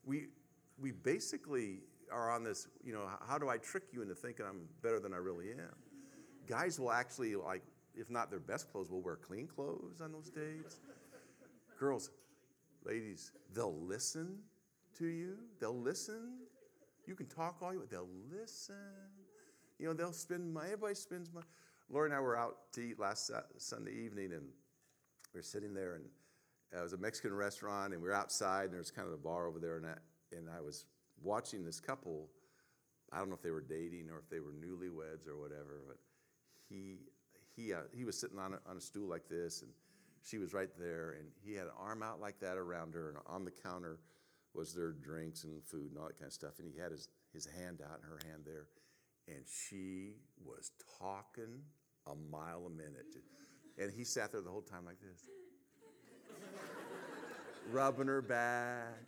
we, 0.05 0.29
we 0.81 0.93
basically 0.93 1.81
are 2.11 2.31
on 2.31 2.45
this, 2.45 2.69
you 2.85 2.93
know, 2.93 3.09
how 3.27 3.39
do 3.39 3.49
I 3.49 3.59
trick 3.59 3.85
you 3.93 4.03
into 4.03 4.15
thinking 4.15 4.45
I'm 4.49 4.69
better 4.83 5.01
than 5.01 5.15
I 5.15 5.19
really 5.19 5.51
am? 5.51 5.75
Guys 6.47 6.79
will 6.79 6.93
actually, 6.93 7.37
like, 7.37 7.63
if 7.95 8.11
not 8.11 8.31
their 8.31 8.41
best 8.41 8.71
clothes, 8.73 8.91
will 8.91 9.01
wear 9.01 9.17
clean 9.17 9.47
clothes 9.47 10.01
on 10.03 10.13
those 10.13 10.31
dates. 10.31 10.81
Girls, 11.79 12.11
ladies, 12.85 13.33
they'll 13.55 13.81
listen 13.81 14.39
to 14.99 15.07
you. 15.07 15.37
They'll 15.61 15.79
listen. 15.79 16.39
You 17.07 17.15
can 17.15 17.27
talk 17.27 17.57
all 17.63 17.73
you 17.73 17.79
want. 17.79 17.91
They'll 17.91 18.09
listen. 18.31 18.75
You 19.79 19.89
know, 19.89 19.95
they'll 19.95 20.13
spend 20.13 20.53
money. 20.53 20.67
Everybody 20.67 20.95
spends 20.95 21.33
money. 21.33 21.47
Lori 21.91 22.09
and 22.09 22.15
I 22.15 22.21
were 22.21 22.37
out 22.37 22.73
to 22.75 22.81
eat 22.81 22.99
last 22.99 23.31
Sunday 23.59 23.93
evening, 23.93 24.33
and 24.33 24.45
we 25.35 25.39
were 25.39 25.43
sitting 25.43 25.75
there, 25.75 25.95
and 25.95 26.05
it 26.73 26.83
was 26.83 26.93
a 26.93 26.99
Mexican 26.99 27.35
restaurant, 27.35 27.93
and 27.93 28.03
we 28.03 28.09
were 28.09 28.15
outside, 28.15 28.67
and 28.67 28.75
there's 28.75 28.91
kind 28.91 29.07
of 29.07 29.15
a 29.15 29.19
bar 29.19 29.47
over 29.47 29.59
there, 29.59 29.77
and 29.77 29.87
I, 29.87 29.95
and 30.37 30.49
I 30.49 30.61
was 30.61 30.87
watching 31.23 31.65
this 31.65 31.81
couple. 31.81 32.29
I 33.13 33.19
don't 33.19 33.29
know 33.29 33.35
if 33.35 33.43
they 33.43 33.51
were 33.51 33.61
dating 33.61 34.09
or 34.11 34.19
if 34.19 34.31
they 34.31 34.41
were 34.41 34.53
newlyweds 34.53 35.29
or 35.29 35.39
whatever, 35.39 35.83
but 35.87 35.99
he 36.69 36.97
he 37.55 37.75
uh, 37.75 37.83
he 37.95 38.05
was 38.05 38.19
sitting 38.19 38.39
on 38.39 38.55
a, 38.55 38.71
on 38.71 38.77
a 38.79 38.81
stool 38.81 39.09
like 39.09 39.29
this, 39.29 39.63
and 39.63 39.71
she 40.23 40.39
was 40.39 40.53
right 40.53 40.71
there, 40.79 41.17
and 41.19 41.29
he 41.45 41.55
had 41.55 41.67
an 41.67 41.73
arm 41.79 42.03
out 42.03 42.21
like 42.21 42.41
that 42.41 42.57
around 42.57 42.95
her, 42.95 43.09
and 43.11 43.19
on 43.27 43.45
the 43.45 43.51
counter 43.51 43.99
was 44.55 44.75
their 44.75 44.93
drinks 44.93 45.45
and 45.45 45.63
food 45.65 45.91
and 45.91 45.99
all 45.99 46.07
that 46.07 46.19
kind 46.19 46.29
of 46.29 46.33
stuff, 46.33 46.59
and 46.59 46.69
he 46.69 46.79
had 46.79 46.93
his 46.93 47.09
his 47.33 47.47
hand 47.47 47.81
out 47.83 47.99
and 48.03 48.05
her 48.05 48.21
hand 48.29 48.43
there, 48.45 48.67
and 49.29 49.45
she 49.47 50.17
was 50.45 50.73
talking 50.99 51.63
a 52.07 52.15
mile 52.15 52.65
a 52.67 52.71
minute, 52.71 53.17
and 53.79 53.91
he 53.91 54.05
sat 54.05 54.33
there 54.33 54.43
the 54.43 54.51
whole 54.51 54.63
time 54.63 54.85
like 54.85 55.01
this, 55.01 55.29
rubbing 57.73 58.07
her 58.07 58.23
back 58.23 58.99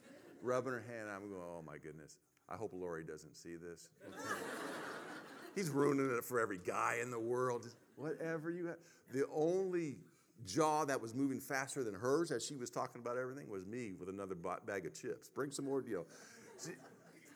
rubbing 0.44 0.73
her 0.73 0.85
hand. 0.87 1.09
I'm 1.11 1.28
going, 1.28 1.42
oh 1.42 1.62
my 1.66 1.78
goodness. 1.78 2.18
I 2.49 2.56
hope 2.56 2.73
Lori 2.75 3.04
doesn't 3.04 3.35
see 3.35 3.56
this. 3.56 3.88
He's 5.54 5.71
ruining 5.71 6.14
it 6.16 6.25
for 6.25 6.38
every 6.38 6.59
guy 6.59 6.99
in 7.02 7.11
the 7.11 7.18
world. 7.18 7.66
Whatever 7.97 8.50
you 8.50 8.66
have. 8.66 8.76
The 9.12 9.25
only 9.33 9.97
jaw 10.46 10.84
that 10.84 11.00
was 11.00 11.14
moving 11.14 11.40
faster 11.40 11.82
than 11.82 11.94
hers 11.94 12.30
as 12.30 12.44
she 12.44 12.56
was 12.56 12.70
talking 12.70 13.00
about 13.00 13.16
everything 13.16 13.48
was 13.48 13.64
me 13.66 13.92
with 13.98 14.08
another 14.08 14.34
bag 14.34 14.86
of 14.86 14.94
chips. 14.94 15.28
Bring 15.28 15.50
some 15.50 15.64
more, 15.64 15.82
you 15.86 15.96
know. 15.96 16.72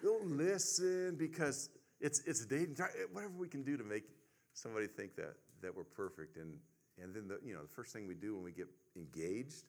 Don't 0.02 0.36
listen 0.36 1.16
because 1.16 1.70
it's 2.00 2.20
it's 2.20 2.44
a 2.44 2.46
dating. 2.46 2.76
Eh, 2.80 3.04
whatever 3.12 3.32
we 3.36 3.48
can 3.48 3.62
do 3.62 3.76
to 3.76 3.84
make 3.84 4.04
somebody 4.52 4.86
think 4.86 5.16
that 5.16 5.34
that 5.62 5.74
we're 5.74 5.84
perfect, 5.84 6.36
and 6.36 6.54
and 7.02 7.14
then 7.14 7.26
the 7.26 7.38
you 7.44 7.54
know 7.54 7.62
the 7.62 7.68
first 7.68 7.92
thing 7.92 8.06
we 8.06 8.14
do 8.14 8.34
when 8.34 8.44
we 8.44 8.52
get 8.52 8.68
engaged 8.96 9.64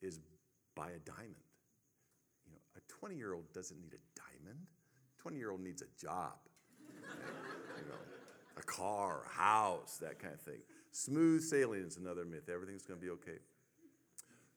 is 0.00 0.20
buy 0.74 0.90
a 0.90 0.98
diamond. 1.00 1.34
You 2.46 2.52
know, 2.52 2.58
a 2.76 2.80
20 2.88 3.16
year 3.16 3.34
old 3.34 3.52
doesn't 3.52 3.78
need 3.78 3.92
a 3.92 4.02
diamond. 4.18 4.58
20 5.18 5.36
year 5.36 5.50
old 5.50 5.60
needs 5.60 5.82
a 5.82 6.00
job, 6.00 6.38
you 6.80 7.84
know, 7.86 8.00
a 8.56 8.62
car, 8.62 9.22
a 9.26 9.38
house, 9.38 9.98
that 9.98 10.18
kind 10.18 10.32
of 10.32 10.40
thing. 10.40 10.60
Smooth 10.92 11.42
sailing 11.42 11.84
is 11.84 11.96
another 11.96 12.24
myth. 12.24 12.48
Everything's 12.52 12.84
going 12.84 12.98
to 12.98 13.04
be 13.04 13.10
okay. 13.12 13.38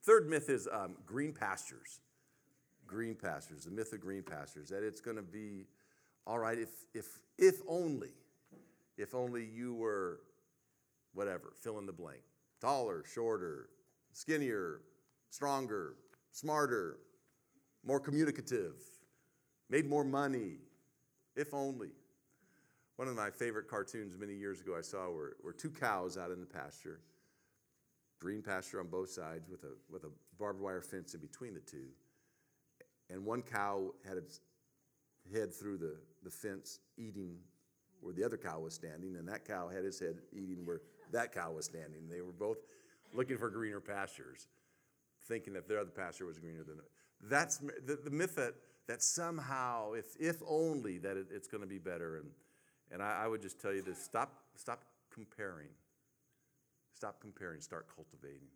Third 0.02 0.28
myth 0.28 0.50
is 0.50 0.68
um, 0.70 0.96
green 1.06 1.32
pastures. 1.32 2.00
Green 2.86 3.14
pastures, 3.14 3.64
the 3.64 3.70
myth 3.70 3.92
of 3.94 4.00
green 4.00 4.22
pastures, 4.22 4.68
that 4.68 4.82
it's 4.82 5.00
going 5.00 5.16
to 5.16 5.22
be 5.22 5.66
all 6.26 6.38
right 6.38 6.58
if, 6.58 6.68
if, 6.92 7.06
if 7.38 7.60
only, 7.66 8.10
if 8.98 9.14
only 9.14 9.44
you 9.44 9.72
were 9.74 10.20
whatever, 11.14 11.54
fill 11.62 11.78
in 11.78 11.86
the 11.86 11.92
blank. 11.92 12.20
Taller, 12.60 13.04
shorter, 13.06 13.70
skinnier, 14.12 14.80
stronger, 15.30 15.94
smarter, 16.30 16.98
more 17.86 18.00
communicative, 18.00 18.74
made 19.70 19.88
more 19.88 20.04
money, 20.04 20.58
if 21.36 21.54
only. 21.54 21.90
One 22.96 23.08
of 23.08 23.16
my 23.16 23.30
favorite 23.30 23.68
cartoons 23.68 24.16
many 24.18 24.34
years 24.34 24.60
ago 24.60 24.76
I 24.78 24.82
saw 24.82 25.10
were, 25.10 25.36
were 25.42 25.52
two 25.52 25.70
cows 25.70 26.16
out 26.16 26.30
in 26.30 26.40
the 26.40 26.46
pasture, 26.46 27.00
green 28.20 28.40
pasture 28.40 28.78
on 28.80 28.86
both 28.86 29.10
sides 29.10 29.48
with 29.48 29.64
a, 29.64 29.72
with 29.90 30.04
a 30.04 30.10
barbed 30.38 30.60
wire 30.60 30.80
fence 30.80 31.14
in 31.14 31.20
between 31.20 31.54
the 31.54 31.60
two. 31.60 31.88
And 33.10 33.24
one 33.24 33.42
cow 33.42 33.92
had 34.06 34.16
its 34.16 34.40
head 35.32 35.52
through 35.52 35.78
the, 35.78 35.96
the 36.22 36.30
fence 36.30 36.78
eating 36.96 37.36
where 38.00 38.14
the 38.14 38.22
other 38.22 38.36
cow 38.36 38.60
was 38.60 38.74
standing, 38.74 39.16
and 39.16 39.26
that 39.26 39.46
cow 39.46 39.68
had 39.68 39.82
his 39.82 39.98
head 39.98 40.18
eating 40.32 40.64
where 40.64 40.82
that 41.10 41.34
cow 41.34 41.50
was 41.52 41.64
standing. 41.64 42.08
They 42.08 42.20
were 42.20 42.32
both 42.32 42.58
looking 43.14 43.38
for 43.38 43.48
greener 43.50 43.80
pastures, 43.80 44.46
thinking 45.26 45.54
that 45.54 45.66
their 45.66 45.80
other 45.80 45.90
pasture 45.90 46.26
was 46.26 46.38
greener 46.38 46.64
than 46.64 46.76
that's 47.22 47.58
the, 47.58 47.98
the 48.04 48.10
myth 48.10 48.36
that, 48.36 48.54
that 48.86 49.02
somehow, 49.02 49.92
if, 49.92 50.04
if 50.20 50.42
only, 50.46 50.98
that 50.98 51.16
it, 51.16 51.28
it's 51.30 51.48
going 51.48 51.62
to 51.62 51.66
be 51.66 51.78
better. 51.78 52.18
And, 52.18 52.26
and 52.94 53.02
I, 53.02 53.24
I 53.24 53.28
would 53.28 53.42
just 53.42 53.60
tell 53.60 53.74
you 53.74 53.82
to 53.82 53.94
stop, 53.94 54.32
stop 54.56 54.80
comparing. 55.12 55.68
Stop 56.94 57.20
comparing, 57.20 57.60
start 57.60 57.86
cultivating. 57.94 58.48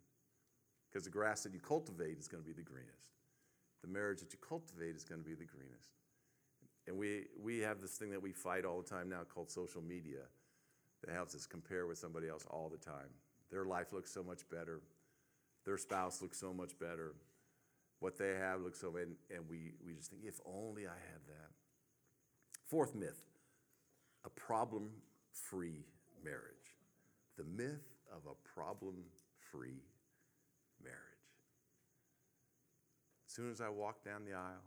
Because 0.89 1.03
the 1.03 1.11
grass 1.11 1.43
that 1.43 1.53
you 1.53 1.59
cultivate 1.59 2.17
is 2.17 2.27
going 2.27 2.41
to 2.41 2.47
be 2.47 2.53
the 2.53 2.63
greenest. 2.63 3.11
The 3.83 3.89
marriage 3.89 4.21
that 4.21 4.33
you 4.33 4.39
cultivate 4.39 4.95
is 4.95 5.03
going 5.03 5.21
to 5.21 5.27
be 5.27 5.35
the 5.35 5.45
greenest. 5.45 5.91
And 6.87 6.97
we, 6.97 7.25
we 7.39 7.59
have 7.59 7.81
this 7.81 7.91
thing 7.91 8.09
that 8.11 8.21
we 8.21 8.31
fight 8.31 8.65
all 8.65 8.81
the 8.81 8.89
time 8.89 9.09
now 9.09 9.21
called 9.31 9.51
social 9.51 9.83
media 9.83 10.21
that 11.05 11.13
helps 11.13 11.35
us 11.35 11.45
compare 11.45 11.85
with 11.85 11.99
somebody 11.99 12.27
else 12.27 12.45
all 12.49 12.69
the 12.69 12.83
time. 12.83 13.11
Their 13.51 13.65
life 13.65 13.93
looks 13.93 14.11
so 14.11 14.23
much 14.23 14.49
better. 14.49 14.81
Their 15.65 15.77
spouse 15.77 16.21
looks 16.21 16.39
so 16.39 16.53
much 16.53 16.79
better 16.79 17.13
what 17.99 18.17
they 18.17 18.35
have 18.35 18.61
looks 18.61 18.79
so, 18.79 18.95
and, 18.95 19.15
and 19.29 19.47
we, 19.49 19.73
we 19.85 19.93
just 19.93 20.09
think, 20.09 20.23
if 20.25 20.39
only 20.45 20.87
I 20.87 20.95
had 21.11 21.21
that. 21.27 21.51
Fourth 22.67 22.95
myth 22.95 23.21
a 24.25 24.29
problem 24.29 24.89
free 25.31 25.85
marriage. 26.23 26.75
The 27.37 27.43
myth 27.43 27.87
of 28.11 28.23
a 28.25 28.35
problem 28.49 28.95
free 29.51 29.81
marriage. 30.83 30.97
As 33.27 33.33
soon 33.33 33.51
as 33.51 33.61
I 33.61 33.69
walk 33.69 34.03
down 34.03 34.25
the 34.25 34.33
aisle, 34.33 34.65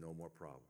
no 0.00 0.12
more 0.12 0.28
problems. 0.28 0.64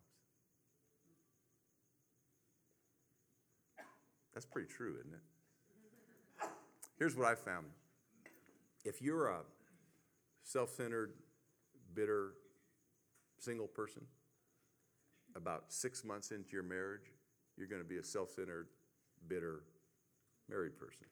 That's 4.32 4.46
pretty 4.46 4.68
true, 4.68 4.96
isn't 5.00 5.14
it? 5.14 6.50
Here's 6.98 7.16
what 7.16 7.26
I 7.26 7.34
found. 7.34 7.66
If 8.84 9.02
you're 9.02 9.28
a 9.28 9.40
self 10.44 10.70
centered, 10.70 11.12
bitter 11.94 12.32
single 13.38 13.66
person, 13.66 14.02
about 15.34 15.64
six 15.68 16.04
months 16.04 16.30
into 16.30 16.52
your 16.52 16.62
marriage, 16.62 17.10
you're 17.60 17.68
going 17.68 17.82
to 17.82 17.88
be 17.88 17.98
a 17.98 18.04
self 18.04 18.30
centered, 18.30 18.68
bitter 19.28 19.62
married 20.48 20.76
person. 20.76 21.06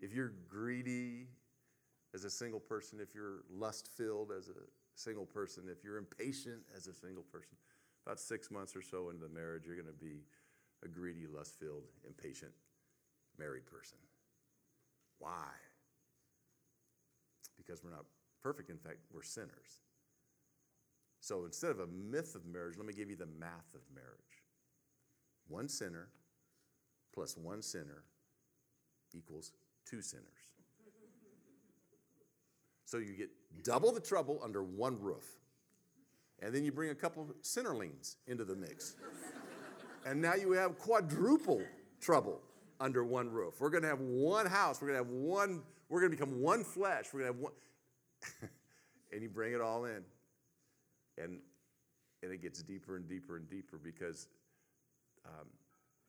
If 0.00 0.14
you're 0.14 0.32
greedy 0.48 1.26
as 2.14 2.24
a 2.24 2.30
single 2.30 2.60
person, 2.60 3.00
if 3.00 3.14
you're 3.14 3.42
lust 3.50 3.88
filled 3.88 4.32
as 4.32 4.48
a 4.48 4.52
single 4.94 5.26
person, 5.26 5.64
if 5.68 5.84
you're 5.84 5.98
impatient 5.98 6.62
as 6.74 6.86
a 6.86 6.94
single 6.94 7.24
person, 7.24 7.56
about 8.06 8.20
six 8.20 8.50
months 8.50 8.74
or 8.74 8.82
so 8.82 9.10
into 9.10 9.26
the 9.26 9.34
marriage, 9.34 9.64
you're 9.66 9.76
going 9.76 9.86
to 9.86 9.92
be 9.92 10.22
a 10.84 10.88
greedy, 10.88 11.26
lust 11.26 11.58
filled, 11.58 11.82
impatient 12.06 12.52
married 13.38 13.66
person. 13.66 13.98
Why? 15.18 15.50
because 17.58 17.84
we're 17.84 17.90
not 17.90 18.06
perfect. 18.42 18.70
In 18.70 18.78
fact, 18.78 18.98
we're 19.12 19.22
sinners. 19.22 19.82
So 21.20 21.44
instead 21.44 21.70
of 21.70 21.80
a 21.80 21.86
myth 21.86 22.34
of 22.34 22.46
marriage, 22.46 22.76
let 22.78 22.86
me 22.86 22.94
give 22.94 23.10
you 23.10 23.16
the 23.16 23.28
math 23.38 23.74
of 23.74 23.82
marriage. 23.94 24.37
One 25.48 25.68
sinner 25.68 26.08
plus 27.12 27.36
one 27.36 27.62
sinner 27.62 28.04
equals 29.14 29.52
two 29.84 30.02
sinners. 30.02 30.24
So 32.84 32.98
you 32.98 33.16
get 33.16 33.30
double 33.64 33.92
the 33.92 34.00
trouble 34.00 34.40
under 34.42 34.62
one 34.62 35.00
roof. 35.00 35.24
And 36.40 36.54
then 36.54 36.64
you 36.64 36.72
bring 36.72 36.90
a 36.90 36.94
couple 36.94 37.24
of 37.24 37.42
sinnerlings 37.42 38.16
into 38.26 38.44
the 38.44 38.54
mix. 38.54 38.96
and 40.06 40.22
now 40.22 40.34
you 40.34 40.52
have 40.52 40.78
quadruple 40.78 41.62
trouble 42.00 42.40
under 42.80 43.04
one 43.04 43.28
roof. 43.30 43.60
We're 43.60 43.70
going 43.70 43.82
to 43.82 43.88
have 43.88 44.00
one 44.00 44.46
house. 44.46 44.80
We're 44.80 44.88
going 44.88 45.04
to 45.04 45.04
have 45.04 45.12
one, 45.12 45.62
we're 45.88 46.00
going 46.00 46.12
to 46.12 46.16
become 46.16 46.40
one 46.40 46.64
flesh. 46.64 47.06
We're 47.12 47.20
going 47.20 47.32
to 47.32 47.36
have 47.36 47.42
one. 47.42 47.52
and 49.12 49.22
you 49.22 49.28
bring 49.28 49.52
it 49.52 49.60
all 49.60 49.84
in. 49.84 50.04
And, 51.22 51.40
and 52.22 52.32
it 52.32 52.40
gets 52.40 52.62
deeper 52.62 52.96
and 52.96 53.08
deeper 53.08 53.36
and 53.36 53.50
deeper 53.50 53.78
because 53.82 54.28
um, 55.28 55.46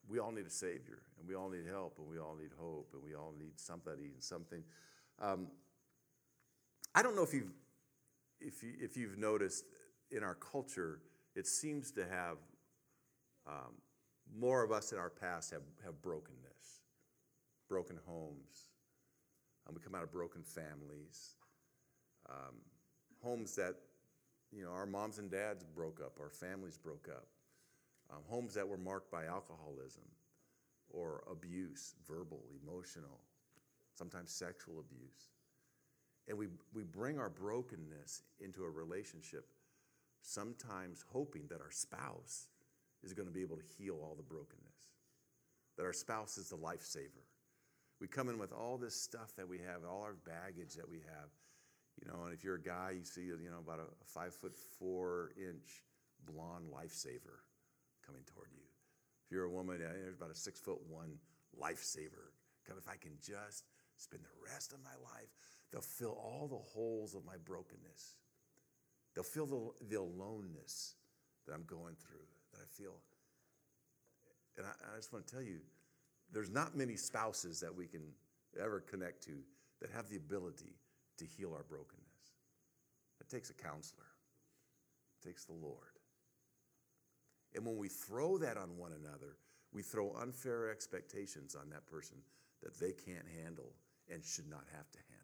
we 0.07 0.19
all 0.19 0.31
need 0.31 0.45
a 0.45 0.49
Savior, 0.49 1.03
and 1.19 1.27
we 1.27 1.35
all 1.35 1.49
need 1.49 1.65
help, 1.69 1.97
and 1.99 2.07
we 2.07 2.17
all 2.17 2.35
need 2.39 2.51
hope, 2.57 2.89
and 2.93 3.03
we 3.03 3.13
all 3.13 3.33
need 3.37 3.59
somebody 3.59 4.11
and 4.13 4.23
something. 4.23 4.63
Um, 5.21 5.47
I 6.95 7.03
don't 7.03 7.15
know 7.15 7.23
if 7.23 7.33
you've, 7.33 7.51
if, 8.39 8.63
you, 8.63 8.71
if 8.79 8.97
you've 8.97 9.17
noticed 9.17 9.65
in 10.09 10.23
our 10.23 10.35
culture, 10.35 11.01
it 11.35 11.45
seems 11.45 11.91
to 11.91 12.07
have 12.07 12.37
um, 13.45 13.75
more 14.35 14.63
of 14.63 14.71
us 14.71 14.91
in 14.91 14.97
our 14.97 15.09
past 15.09 15.51
have, 15.51 15.61
have 15.83 16.01
brokenness, 16.01 16.81
broken 17.67 17.99
homes. 18.07 18.69
Um, 19.67 19.75
we 19.75 19.81
come 19.81 19.93
out 19.93 20.03
of 20.03 20.11
broken 20.11 20.41
families, 20.43 21.35
um, 22.29 22.55
homes 23.23 23.55
that, 23.55 23.75
you 24.51 24.63
know, 24.63 24.71
our 24.71 24.85
moms 24.85 25.19
and 25.19 25.29
dads 25.29 25.63
broke 25.63 25.99
up, 26.03 26.13
our 26.19 26.29
families 26.29 26.77
broke 26.77 27.07
up, 27.09 27.27
um, 28.11 28.21
homes 28.27 28.53
that 28.55 28.67
were 28.67 28.77
marked 28.77 29.11
by 29.11 29.25
alcoholism 29.25 30.03
or 30.89 31.23
abuse, 31.29 31.95
verbal, 32.07 32.43
emotional, 32.63 33.19
sometimes 33.93 34.31
sexual 34.31 34.79
abuse. 34.79 35.29
And 36.27 36.37
we, 36.37 36.47
we 36.73 36.83
bring 36.83 37.19
our 37.19 37.29
brokenness 37.29 38.23
into 38.39 38.63
a 38.63 38.69
relationship, 38.69 39.45
sometimes 40.21 41.03
hoping 41.11 41.43
that 41.49 41.61
our 41.61 41.71
spouse 41.71 42.47
is 43.03 43.13
going 43.13 43.27
to 43.27 43.33
be 43.33 43.41
able 43.41 43.57
to 43.57 43.63
heal 43.77 43.99
all 44.01 44.15
the 44.15 44.23
brokenness, 44.23 44.87
that 45.77 45.85
our 45.85 45.93
spouse 45.93 46.37
is 46.37 46.49
the 46.49 46.57
lifesaver. 46.57 47.25
We 47.99 48.07
come 48.07 48.29
in 48.29 48.37
with 48.37 48.53
all 48.53 48.77
this 48.77 48.95
stuff 48.95 49.35
that 49.37 49.47
we 49.47 49.57
have, 49.57 49.81
all 49.89 50.03
our 50.03 50.15
baggage 50.25 50.75
that 50.75 50.89
we 50.89 50.99
have. 50.99 51.29
You 52.01 52.07
know, 52.07 52.23
and 52.23 52.33
if 52.33 52.45
you're 52.45 52.55
a 52.55 52.61
guy, 52.61 52.93
you 52.97 53.03
see, 53.03 53.21
you 53.21 53.49
know, 53.51 53.59
about 53.59 53.79
a 53.79 54.05
five 54.05 54.33
foot 54.33 54.55
four 54.55 55.31
inch 55.37 55.83
blonde 56.25 56.67
lifesaver 56.73 57.41
coming 58.09 58.25
toward 58.25 58.49
you. 58.51 58.65
If 59.25 59.31
you're 59.31 59.45
a 59.45 59.49
woman, 59.49 59.77
there's 59.77 60.15
about 60.15 60.31
a 60.31 60.35
six 60.35 60.59
foot 60.59 60.79
one 60.89 61.19
lifesaver. 61.53 62.33
Come, 62.65 62.77
if 62.77 62.89
I 62.89 62.95
can 62.95 63.11
just 63.21 63.65
spend 63.97 64.23
the 64.23 64.51
rest 64.51 64.73
of 64.73 64.79
my 64.83 64.97
life, 65.03 65.29
they'll 65.71 65.81
fill 65.81 66.17
all 66.17 66.47
the 66.47 66.57
holes 66.57 67.13
of 67.13 67.23
my 67.25 67.37
brokenness. 67.45 68.17
They'll 69.13 69.23
fill 69.23 69.45
the, 69.45 69.95
the 69.95 70.01
aloneness 70.01 70.95
that 71.45 71.53
I'm 71.53 71.65
going 71.65 71.95
through 71.95 72.25
that 72.53 72.61
I 72.61 72.67
feel. 72.81 72.95
And 74.57 74.65
I, 74.65 74.71
I 74.93 74.97
just 74.97 75.13
want 75.13 75.27
to 75.27 75.33
tell 75.33 75.43
you, 75.43 75.59
there's 76.31 76.49
not 76.49 76.75
many 76.75 76.95
spouses 76.95 77.59
that 77.59 77.73
we 77.73 77.85
can 77.85 78.01
ever 78.59 78.79
connect 78.79 79.23
to 79.25 79.33
that 79.81 79.89
have 79.91 80.09
the 80.09 80.17
ability 80.17 80.75
to 81.17 81.25
heal 81.25 81.53
our 81.53 81.63
brokenness. 81.63 82.05
It 83.21 83.29
takes 83.29 83.49
a 83.49 83.53
counselor, 83.53 84.09
it 85.21 85.27
takes 85.27 85.45
the 85.45 85.53
Lord. 85.53 85.98
And 87.55 87.65
when 87.65 87.77
we 87.77 87.87
throw 87.87 88.37
that 88.37 88.57
on 88.57 88.77
one 88.77 88.91
another, 88.93 89.37
we 89.71 89.81
throw 89.81 90.15
unfair 90.21 90.69
expectations 90.69 91.55
on 91.55 91.69
that 91.69 91.85
person 91.85 92.17
that 92.63 92.79
they 92.79 92.91
can't 92.91 93.25
handle 93.43 93.71
and 94.11 94.23
should 94.23 94.49
not 94.49 94.63
have 94.75 94.89
to 94.91 94.97
handle. 94.97 95.19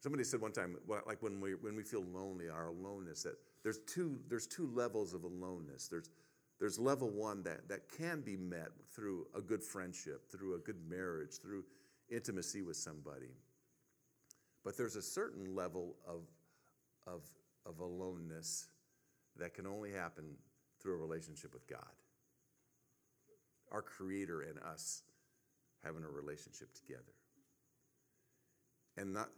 Somebody 0.00 0.22
said 0.22 0.40
one 0.40 0.52
time, 0.52 0.76
like 1.06 1.22
when 1.22 1.40
we, 1.40 1.54
when 1.54 1.74
we 1.74 1.82
feel 1.82 2.04
lonely, 2.04 2.48
our 2.48 2.68
aloneness, 2.68 3.22
that 3.24 3.36
there's 3.64 3.80
two, 3.80 4.18
there's 4.28 4.46
two 4.46 4.70
levels 4.72 5.12
of 5.12 5.24
aloneness. 5.24 5.88
There's, 5.88 6.10
there's 6.60 6.78
level 6.78 7.10
one 7.10 7.42
that, 7.42 7.68
that 7.68 7.88
can 7.88 8.20
be 8.20 8.36
met 8.36 8.68
through 8.94 9.26
a 9.34 9.40
good 9.40 9.62
friendship, 9.62 10.30
through 10.30 10.54
a 10.54 10.58
good 10.58 10.78
marriage, 10.88 11.38
through 11.42 11.64
intimacy 12.10 12.62
with 12.62 12.76
somebody. 12.76 13.34
But 14.64 14.76
there's 14.76 14.96
a 14.96 15.02
certain 15.02 15.54
level 15.54 15.96
of, 16.06 16.22
of, 17.06 17.22
of 17.68 17.80
aloneness 17.80 18.68
that 19.36 19.54
can 19.54 19.66
only 19.66 19.92
happen 19.92 20.24
through 20.80 20.94
a 20.94 20.96
relationship 20.96 21.52
with 21.52 21.66
God. 21.68 21.78
Our 23.70 23.82
Creator 23.82 24.42
and 24.42 24.58
us 24.60 25.02
having 25.84 26.02
a 26.02 26.08
relationship 26.08 26.72
together. 26.74 27.02
And 28.96 29.12
not, 29.12 29.28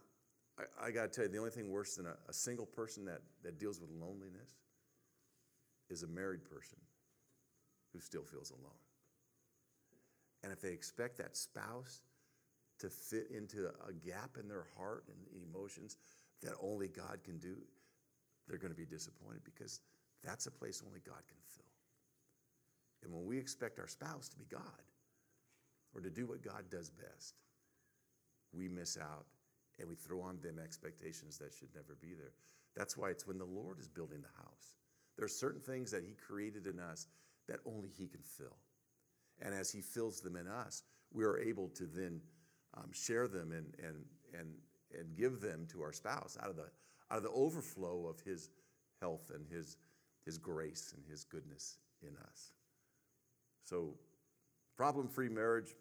I, 0.59 0.87
I 0.87 0.90
got 0.90 1.03
to 1.03 1.09
tell 1.09 1.25
you, 1.25 1.31
the 1.31 1.38
only 1.38 1.51
thing 1.51 1.71
worse 1.71 1.97
than 1.97 2.07
a, 2.07 2.14
a 2.29 2.33
single 2.33 2.66
person 2.66 3.05
that, 3.07 3.21
that 3.43 3.59
deals 3.59 3.81
with 3.81 3.90
loneliness 3.90 4.53
is 5.90 6.03
a 6.03 6.07
married 6.07 6.45
person 6.45 6.79
who 7.93 8.01
still 8.01 8.23
feels 8.23 8.51
alone. 8.51 8.71
And 10.43 10.53
if 10.53 10.61
they 10.61 10.71
expect 10.71 11.19
that 11.19 11.37
spouse 11.37 12.01
to 12.79 12.88
fit 12.88 13.27
into 13.37 13.66
a 13.87 13.93
gap 13.93 14.38
in 14.40 14.49
their 14.49 14.66
heart 14.79 15.05
and 15.09 15.45
emotions 15.47 15.99
that 16.43 16.53
only 16.62 16.88
God 16.88 17.19
can 17.23 17.38
do, 17.38 17.57
they're 18.51 18.59
going 18.59 18.73
to 18.73 18.77
be 18.77 18.85
disappointed 18.85 19.43
because 19.45 19.81
that's 20.25 20.47
a 20.47 20.51
place 20.51 20.83
only 20.85 20.99
God 21.07 21.23
can 21.29 21.39
fill. 21.47 21.65
And 23.05 23.15
when 23.15 23.25
we 23.25 23.39
expect 23.39 23.79
our 23.79 23.87
spouse 23.87 24.29
to 24.29 24.37
be 24.37 24.45
God 24.51 24.83
or 25.95 26.01
to 26.01 26.11
do 26.11 26.27
what 26.27 26.43
God 26.43 26.65
does 26.69 26.91
best, 26.91 27.35
we 28.53 28.69
miss 28.69 28.99
out 28.99 29.27
and 29.79 29.89
we 29.89 29.95
throw 29.95 30.21
on 30.21 30.39
them 30.43 30.59
expectations 30.63 31.39
that 31.39 31.55
should 31.55 31.73
never 31.75 31.97
be 32.03 32.15
there. 32.15 32.33
That's 32.77 32.97
why 32.97 33.11
it's 33.11 33.27
when 33.27 33.39
the 33.39 33.45
Lord 33.45 33.79
is 33.79 33.89
building 33.89 34.21
the 34.21 34.43
house. 34.43 34.75
There 35.17 35.25
are 35.25 35.29
certain 35.29 35.61
things 35.61 35.91
that 35.93 36.03
He 36.03 36.15
created 36.15 36.67
in 36.67 36.81
us 36.81 37.07
that 37.49 37.61
only 37.65 37.89
He 37.89 38.09
can 38.09 38.23
fill. 38.23 38.57
And 39.41 39.55
as 39.55 39.71
He 39.71 39.81
fills 39.81 40.21
them 40.21 40.37
in 40.37 40.49
us, 40.49 40.83
we 41.13 41.25
are 41.25 41.39
able 41.39 41.69
to 41.69 41.87
then 41.87 42.21
um, 42.77 42.91
share 42.93 43.29
them 43.29 43.53
and, 43.53 43.75
and, 43.79 44.05
and, 44.39 44.49
and 44.99 45.17
give 45.17 45.41
them 45.41 45.67
to 45.71 45.83
our 45.83 45.93
spouse 45.93 46.37
out 46.43 46.51
of 46.51 46.57
the, 46.57 46.67
out 47.11 47.18
of 47.18 47.23
the 47.23 47.31
overflow 47.31 48.07
of 48.07 48.20
His 48.20 48.51
health 49.01 49.31
and 49.35 49.46
His, 49.51 49.77
his 50.25 50.38
grace 50.38 50.94
and 50.96 51.05
His 51.11 51.25
goodness 51.25 51.79
in 52.03 52.16
us. 52.16 52.53
So, 53.64 53.94
problem 54.77 55.09
free 55.09 55.29
marriage, 55.29 55.75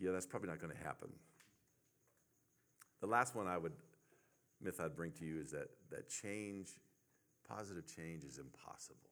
yeah, 0.00 0.10
that's 0.12 0.26
probably 0.26 0.48
not 0.48 0.60
going 0.60 0.74
to 0.74 0.82
happen. 0.82 1.08
The 3.00 3.06
last 3.06 3.34
one 3.34 3.46
I 3.46 3.58
would, 3.58 3.72
myth 4.60 4.80
I'd 4.80 4.94
bring 4.94 5.12
to 5.12 5.24
you 5.24 5.40
is 5.40 5.50
that, 5.50 5.68
that 5.90 6.08
change, 6.08 6.68
positive 7.48 7.84
change 7.86 8.24
is 8.24 8.38
impossible. 8.38 9.10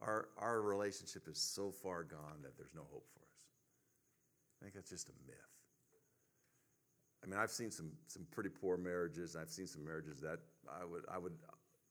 Our, 0.00 0.28
our 0.38 0.60
relationship 0.62 1.28
is 1.28 1.38
so 1.38 1.70
far 1.70 2.02
gone 2.02 2.42
that 2.42 2.56
there's 2.56 2.74
no 2.74 2.82
hope 2.90 3.06
for 3.12 3.20
us. 3.20 3.32
I 4.60 4.64
think 4.64 4.74
that's 4.74 4.90
just 4.90 5.08
a 5.08 5.12
myth. 5.26 5.61
I 7.22 7.28
mean, 7.28 7.38
I've 7.38 7.50
seen 7.50 7.70
some, 7.70 7.92
some 8.06 8.26
pretty 8.32 8.50
poor 8.50 8.76
marriages, 8.76 9.34
and 9.34 9.42
I've 9.42 9.50
seen 9.50 9.66
some 9.66 9.84
marriages 9.84 10.20
that 10.20 10.38
I 10.68 10.84
would, 10.84 11.04
I 11.12 11.18
would, 11.18 11.34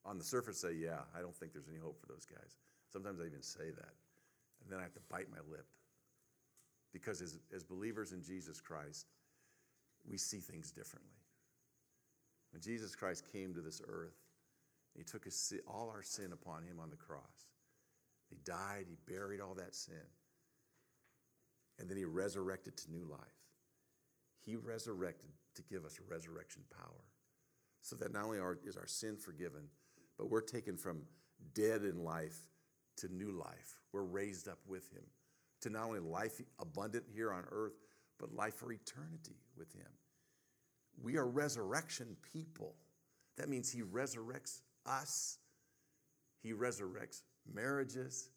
on 0.05 0.17
the 0.17 0.23
surface, 0.23 0.59
say, 0.59 0.73
yeah, 0.73 0.99
I 1.17 1.21
don't 1.21 1.35
think 1.35 1.53
there's 1.53 1.69
any 1.69 1.79
hope 1.79 1.99
for 1.99 2.07
those 2.07 2.25
guys. 2.25 2.57
Sometimes 2.91 3.19
I 3.21 3.25
even 3.25 3.41
say 3.41 3.71
that. 3.71 3.93
And 4.61 4.69
then 4.69 4.79
I 4.79 4.83
have 4.83 4.93
to 4.93 4.99
bite 5.09 5.31
my 5.31 5.39
lip. 5.49 5.65
Because 6.91 7.21
as, 7.21 7.39
as 7.55 7.63
believers 7.63 8.11
in 8.11 8.21
Jesus 8.21 8.59
Christ, 8.59 9.07
we 10.05 10.17
see 10.17 10.39
things 10.39 10.71
differently. 10.71 11.15
When 12.51 12.61
Jesus 12.61 12.95
Christ 12.95 13.23
came 13.31 13.53
to 13.53 13.61
this 13.61 13.81
earth, 13.87 14.17
he 14.97 15.03
took 15.03 15.23
his, 15.23 15.53
all 15.65 15.89
our 15.89 16.03
sin 16.03 16.33
upon 16.33 16.63
him 16.63 16.79
on 16.81 16.89
the 16.89 16.97
cross. 16.97 17.47
He 18.29 18.37
died, 18.43 18.85
he 18.87 18.97
buried 19.11 19.39
all 19.39 19.53
that 19.55 19.75
sin, 19.75 19.95
and 21.79 21.89
then 21.89 21.97
he 21.97 22.05
resurrected 22.05 22.77
to 22.77 22.91
new 22.91 23.05
life. 23.09 23.40
He 24.43 24.55
resurrected 24.55 25.31
to 25.55 25.63
give 25.63 25.85
us 25.85 25.99
resurrection 26.09 26.63
power 26.75 27.05
so 27.81 27.95
that 27.97 28.13
not 28.13 28.25
only 28.25 28.39
is 28.65 28.77
our 28.77 28.87
sin 28.87 29.17
forgiven, 29.17 29.67
but 30.17 30.29
we're 30.29 30.41
taken 30.41 30.77
from 30.77 31.03
dead 31.53 31.83
in 31.83 32.03
life 32.03 32.37
to 32.97 33.13
new 33.13 33.31
life. 33.31 33.79
We're 33.91 34.03
raised 34.03 34.47
up 34.47 34.59
with 34.67 34.91
him 34.91 35.03
to 35.61 35.69
not 35.69 35.85
only 35.85 35.99
life 35.99 36.41
abundant 36.59 37.05
here 37.13 37.31
on 37.31 37.43
earth, 37.51 37.73
but 38.19 38.33
life 38.33 38.55
for 38.55 38.71
eternity 38.71 39.37
with 39.57 39.73
Him. 39.73 39.87
We 41.01 41.17
are 41.17 41.27
resurrection 41.27 42.15
people. 42.33 42.75
That 43.37 43.49
means 43.49 43.71
He 43.71 43.81
resurrects 43.81 44.61
us, 44.85 45.39
He 46.41 46.53
resurrects 46.53 47.21
marriages, 47.51 48.29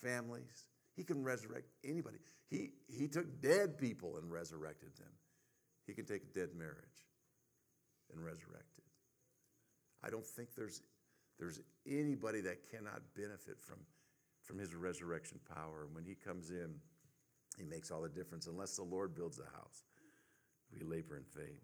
families. 0.00 0.66
He 0.94 1.04
can 1.04 1.22
resurrect 1.22 1.68
anybody. 1.84 2.18
He, 2.48 2.72
he 2.88 3.06
took 3.06 3.40
dead 3.40 3.78
people 3.78 4.16
and 4.16 4.32
resurrected 4.32 4.96
them. 4.96 5.12
He 5.88 5.94
can 5.94 6.04
take 6.04 6.22
a 6.22 6.38
dead 6.38 6.50
marriage 6.54 7.08
and 8.12 8.22
resurrect 8.22 8.76
it. 8.76 8.84
I 10.04 10.10
don't 10.10 10.24
think 10.24 10.54
there's, 10.54 10.82
there's 11.38 11.60
anybody 11.86 12.42
that 12.42 12.70
cannot 12.70 13.00
benefit 13.16 13.56
from, 13.58 13.78
from 14.44 14.58
his 14.58 14.74
resurrection 14.74 15.40
power. 15.54 15.86
And 15.86 15.94
when 15.94 16.04
he 16.04 16.14
comes 16.14 16.50
in, 16.50 16.74
he 17.56 17.64
makes 17.64 17.90
all 17.90 18.02
the 18.02 18.08
difference. 18.10 18.46
Unless 18.46 18.76
the 18.76 18.82
Lord 18.82 19.14
builds 19.14 19.40
a 19.40 19.56
house, 19.56 19.84
we 20.70 20.86
labor 20.86 21.16
in 21.16 21.24
vain. 21.34 21.56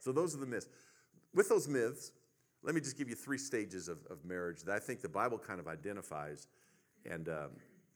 So 0.00 0.12
those 0.12 0.36
are 0.36 0.38
the 0.38 0.46
myths. 0.46 0.68
With 1.34 1.48
those 1.48 1.66
myths, 1.66 2.12
let 2.62 2.74
me 2.74 2.80
just 2.82 2.98
give 2.98 3.08
you 3.08 3.14
three 3.14 3.38
stages 3.38 3.88
of, 3.88 3.98
of 4.10 4.22
marriage 4.22 4.64
that 4.64 4.76
I 4.76 4.80
think 4.80 5.00
the 5.00 5.08
Bible 5.08 5.38
kind 5.38 5.60
of 5.60 5.66
identifies 5.66 6.46
and, 7.10 7.28
um, 7.30 7.50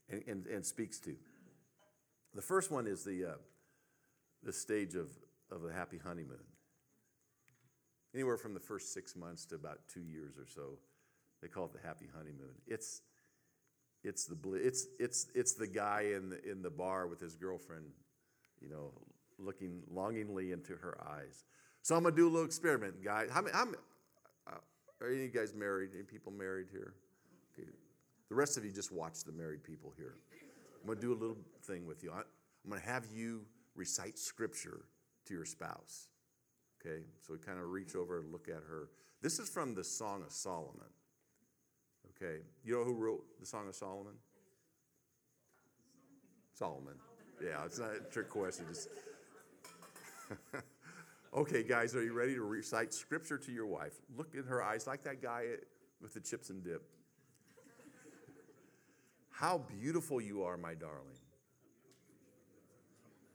and, 0.08 0.22
and, 0.26 0.46
and, 0.46 0.64
speaks 0.64 0.98
to. 1.00 1.14
The 2.34 2.42
first 2.42 2.70
one 2.70 2.86
is 2.86 3.04
the, 3.04 3.24
uh, 3.24 3.34
the 4.42 4.52
stage 4.52 4.94
of, 4.94 5.10
of 5.50 5.64
a 5.64 5.72
happy 5.72 5.98
honeymoon. 5.98 6.44
Anywhere 8.14 8.36
from 8.36 8.54
the 8.54 8.60
first 8.60 8.92
six 8.92 9.14
months 9.14 9.44
to 9.46 9.54
about 9.54 9.78
two 9.92 10.00
years 10.00 10.38
or 10.38 10.46
so, 10.46 10.78
they 11.42 11.48
call 11.48 11.66
it 11.66 11.72
the 11.72 11.86
happy 11.86 12.06
honeymoon. 12.16 12.54
It's, 12.66 13.02
it's, 14.02 14.24
the, 14.24 14.36
it's, 14.54 14.86
it's, 14.98 15.26
it's 15.34 15.54
the 15.54 15.66
guy 15.66 16.12
in 16.16 16.30
the, 16.30 16.50
in 16.50 16.62
the 16.62 16.70
bar 16.70 17.06
with 17.06 17.20
his 17.20 17.34
girlfriend, 17.34 17.84
you 18.60 18.68
know, 18.68 18.92
looking 19.38 19.82
longingly 19.90 20.52
into 20.52 20.74
her 20.76 20.96
eyes. 21.06 21.44
So 21.82 21.94
I'm 21.94 22.02
gonna 22.02 22.16
do 22.16 22.26
a 22.26 22.30
little 22.30 22.46
experiment, 22.46 23.04
guys. 23.04 23.28
How 23.30 23.42
many, 23.42 23.54
how 23.54 23.66
many, 23.66 23.76
uh, 24.46 24.56
are 25.00 25.08
any 25.08 25.16
of 25.16 25.22
you 25.22 25.28
guys 25.28 25.54
married? 25.54 25.90
Any 25.94 26.04
people 26.04 26.32
married 26.32 26.68
here? 26.72 26.94
Okay. 27.52 27.68
The 28.28 28.34
rest 28.34 28.56
of 28.56 28.64
you 28.64 28.72
just 28.72 28.92
watch 28.92 29.24
the 29.24 29.32
married 29.32 29.62
people 29.62 29.92
here. 29.96 30.14
I'm 30.80 30.88
gonna 30.88 31.00
do 31.00 31.12
a 31.12 31.18
little 31.20 31.36
thing 31.64 31.86
with 31.86 32.02
you. 32.02 32.12
I'm 32.12 32.24
gonna 32.68 32.80
have 32.80 33.04
you 33.14 33.42
recite 33.74 34.18
scripture 34.18 34.86
to 35.26 35.34
your 35.34 35.44
spouse. 35.44 36.08
Okay, 36.80 37.02
so 37.20 37.32
we 37.32 37.38
kind 37.38 37.58
of 37.58 37.70
reach 37.70 37.94
over 37.94 38.20
and 38.20 38.30
look 38.32 38.48
at 38.48 38.62
her. 38.68 38.90
This 39.22 39.38
is 39.38 39.48
from 39.48 39.74
the 39.74 39.84
Song 39.84 40.22
of 40.22 40.32
Solomon. 40.32 40.90
Okay, 42.16 42.40
you 42.64 42.74
know 42.74 42.84
who 42.84 42.94
wrote 42.94 43.24
the 43.40 43.46
Song 43.46 43.68
of 43.68 43.74
Solomon? 43.74 44.14
Solomon. 46.54 46.94
Yeah, 47.42 47.64
it's 47.64 47.78
not 47.78 47.90
a 47.90 48.00
trick 48.10 48.30
question. 48.30 48.64
Just 48.68 48.88
Okay, 51.36 51.62
guys, 51.62 51.94
are 51.94 52.02
you 52.02 52.14
ready 52.14 52.34
to 52.34 52.42
recite 52.42 52.94
scripture 52.94 53.36
to 53.36 53.52
your 53.52 53.66
wife? 53.66 53.92
Look 54.16 54.34
in 54.34 54.44
her 54.44 54.62
eyes 54.62 54.86
like 54.86 55.04
that 55.04 55.20
guy 55.20 55.44
with 56.00 56.14
the 56.14 56.20
chips 56.20 56.48
and 56.48 56.64
dip. 56.64 56.82
How 59.30 59.58
beautiful 59.58 60.18
you 60.18 60.44
are, 60.44 60.56
my 60.56 60.72
darling. 60.72 61.18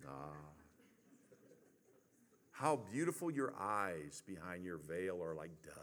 Ah. 0.07 0.50
How 2.61 2.79
beautiful 2.91 3.31
your 3.31 3.55
eyes 3.59 4.21
behind 4.27 4.63
your 4.63 4.77
veil 4.77 5.19
are 5.23 5.33
like 5.33 5.49
doves. 5.63 5.79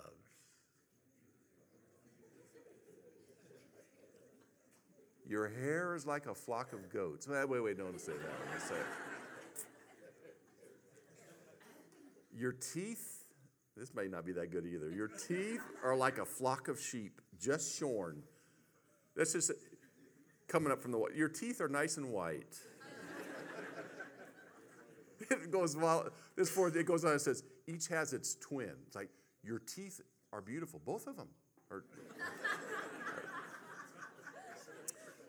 Your 5.29 5.49
hair 5.49 5.97
is 5.97 6.07
like 6.07 6.27
a 6.27 6.35
flock 6.37 6.73
of 6.73 6.89
goats. 6.89 7.27
Wait, 7.27 7.49
wait, 7.49 7.65
wait, 7.65 7.79
don't 7.79 8.01
say 8.01 8.13
that. 8.13 8.63
Say 8.63 8.77
Your 12.33 12.53
teeth, 12.53 13.25
this 13.77 13.93
may 13.93 14.07
not 14.07 14.25
be 14.25 14.31
that 14.35 14.53
good 14.53 14.65
either. 14.65 14.89
Your 14.89 15.09
teeth 15.09 15.63
are 15.83 15.97
like 15.97 16.19
a 16.19 16.25
flock 16.25 16.69
of 16.69 16.81
sheep 16.81 17.21
just 17.41 17.77
shorn. 17.77 18.23
That's 19.17 19.33
just 19.33 19.51
coming 20.47 20.71
up 20.71 20.81
from 20.81 20.93
the 20.93 20.99
water. 20.99 21.15
Your 21.15 21.29
teeth 21.29 21.61
are 21.61 21.69
nice 21.69 21.97
and 21.97 22.13
white. 22.13 22.57
it 25.43 25.51
goes 25.51 25.77
well. 25.77 26.09
This 26.37 26.51
fourth, 26.51 26.77
it 26.77 26.87
goes 26.87 27.05
on. 27.05 27.15
It 27.15 27.21
says 27.21 27.43
each 27.67 27.89
has 27.89 28.13
its 28.13 28.37
twin. 28.37 28.73
It's 28.87 28.97
like 28.97 29.11
your 29.43 29.59
teeth 29.59 30.01
are 30.33 30.41
beautiful, 30.41 30.81
both 30.85 31.07
of 31.07 31.17
them. 31.17 31.29
Are, 31.71 31.85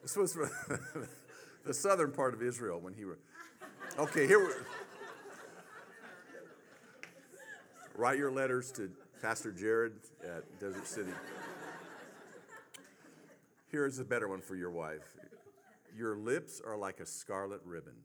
this 0.01 0.15
was 0.15 0.33
for 0.33 0.49
the 1.65 1.73
southern 1.73 2.11
part 2.11 2.33
of 2.33 2.41
Israel 2.41 2.79
when 2.79 2.93
he 2.93 3.05
were. 3.05 3.19
Okay, 3.97 4.27
here. 4.27 4.45
we 4.45 4.53
Write 7.95 8.17
your 8.17 8.31
letters 8.31 8.71
to 8.73 8.89
Pastor 9.21 9.51
Jared 9.51 9.91
at 10.23 10.59
Desert 10.59 10.87
City. 10.87 11.11
Here's 13.67 13.99
a 13.99 14.05
better 14.05 14.29
one 14.29 14.39
for 14.41 14.55
your 14.55 14.71
wife. 14.71 15.03
Your 15.95 16.15
lips 16.15 16.61
are 16.65 16.77
like 16.77 17.01
a 17.01 17.05
scarlet 17.05 17.59
ribbon. 17.65 17.95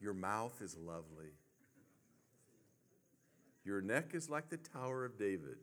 Your 0.00 0.14
mouth 0.14 0.60
is 0.62 0.76
lovely. 0.76 1.32
Your 3.64 3.80
neck 3.80 4.10
is 4.14 4.30
like 4.30 4.48
the 4.48 4.56
Tower 4.56 5.04
of 5.04 5.18
David. 5.18 5.56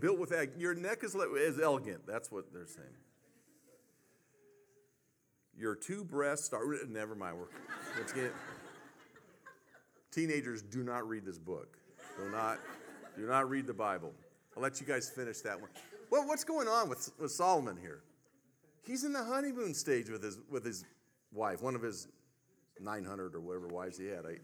Built 0.00 0.18
with. 0.18 0.34
Your 0.58 0.74
neck 0.74 1.02
is, 1.02 1.14
is 1.14 1.58
elegant. 1.58 2.06
That's 2.06 2.30
what 2.30 2.52
they're 2.52 2.66
saying. 2.66 2.86
Your 5.58 5.74
two 5.74 6.04
breasts 6.04 6.52
are. 6.52 6.62
Never 6.88 7.14
mind. 7.14 7.38
We're, 7.38 7.46
let's 7.98 8.12
get. 8.12 8.32
Teenagers, 10.10 10.62
do 10.62 10.82
not 10.82 11.06
read 11.06 11.24
this 11.24 11.38
book. 11.38 11.76
Do 12.18 12.30
not, 12.30 12.58
do 13.16 13.26
not 13.26 13.50
read 13.50 13.66
the 13.66 13.74
Bible. 13.74 14.12
I'll 14.56 14.62
let 14.62 14.80
you 14.80 14.86
guys 14.86 15.10
finish 15.10 15.40
that 15.40 15.60
one. 15.60 15.68
Well, 16.10 16.26
what's 16.26 16.44
going 16.44 16.68
on 16.68 16.88
with, 16.88 17.10
with 17.20 17.32
Solomon 17.32 17.76
here? 17.76 18.00
He's 18.86 19.04
in 19.04 19.12
the 19.12 19.22
honeymoon 19.22 19.74
stage 19.74 20.08
with 20.08 20.22
his, 20.22 20.38
with 20.50 20.64
his 20.64 20.86
wife, 21.34 21.60
one 21.60 21.74
of 21.74 21.82
his 21.82 22.08
900 22.80 23.34
or 23.34 23.40
whatever 23.40 23.68
wives 23.68 23.98
he 23.98 24.06
had. 24.06 24.26
I, 24.26 24.38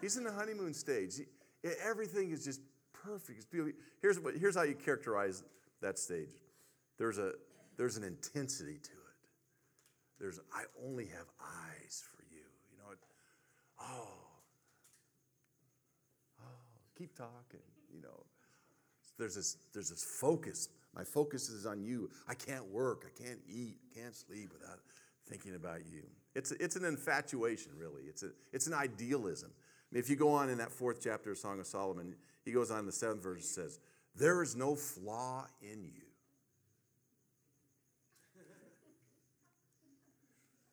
he's 0.00 0.16
in 0.16 0.24
the 0.24 0.32
honeymoon 0.32 0.74
stage. 0.74 1.16
He, 1.16 1.70
everything 1.84 2.30
is 2.30 2.44
just 2.44 2.60
perfect. 2.92 3.46
Here's, 4.00 4.18
what, 4.20 4.34
here's 4.36 4.56
how 4.56 4.62
you 4.62 4.74
characterize 4.74 5.44
that 5.80 5.98
stage 5.98 6.30
there's, 6.98 7.18
a, 7.18 7.32
there's 7.76 7.96
an 7.96 8.04
intensity 8.04 8.78
to 8.82 8.90
it. 8.90 10.18
There's, 10.20 10.38
I 10.54 10.62
only 10.86 11.06
have 11.06 11.26
eyes 11.40 12.04
for 12.14 12.22
you. 12.30 12.44
You 12.70 12.78
know, 12.78 12.94
oh, 13.80 14.08
oh, 16.40 16.44
keep 16.96 17.16
talking, 17.16 17.60
you 17.92 18.00
know. 18.00 18.24
There's 19.18 19.34
this, 19.34 19.56
there's 19.72 19.90
this 19.90 20.04
focus. 20.04 20.68
My 20.94 21.04
focus 21.04 21.48
is 21.48 21.66
on 21.66 21.82
you. 21.82 22.10
I 22.28 22.34
can't 22.34 22.66
work. 22.70 23.04
I 23.06 23.22
can't 23.22 23.40
eat. 23.48 23.78
I 23.90 24.00
can't 24.00 24.14
sleep 24.14 24.50
without 24.52 24.78
thinking 25.28 25.54
about 25.54 25.80
you. 25.90 26.02
It's, 26.34 26.52
it's 26.52 26.76
an 26.76 26.84
infatuation, 26.84 27.72
really. 27.78 28.02
It's, 28.08 28.22
a, 28.22 28.30
it's 28.52 28.66
an 28.66 28.74
idealism. 28.74 29.50
If 29.92 30.08
you 30.08 30.16
go 30.16 30.30
on 30.30 30.48
in 30.48 30.58
that 30.58 30.72
fourth 30.72 31.00
chapter 31.02 31.32
of 31.32 31.38
Song 31.38 31.60
of 31.60 31.66
Solomon, 31.66 32.14
he 32.44 32.52
goes 32.52 32.70
on 32.70 32.80
in 32.80 32.86
the 32.86 32.92
seventh 32.92 33.22
verse 33.22 33.42
and 33.42 33.68
says, 33.68 33.78
There 34.16 34.42
is 34.42 34.56
no 34.56 34.74
flaw 34.74 35.46
in 35.60 35.84
you. 35.84 36.02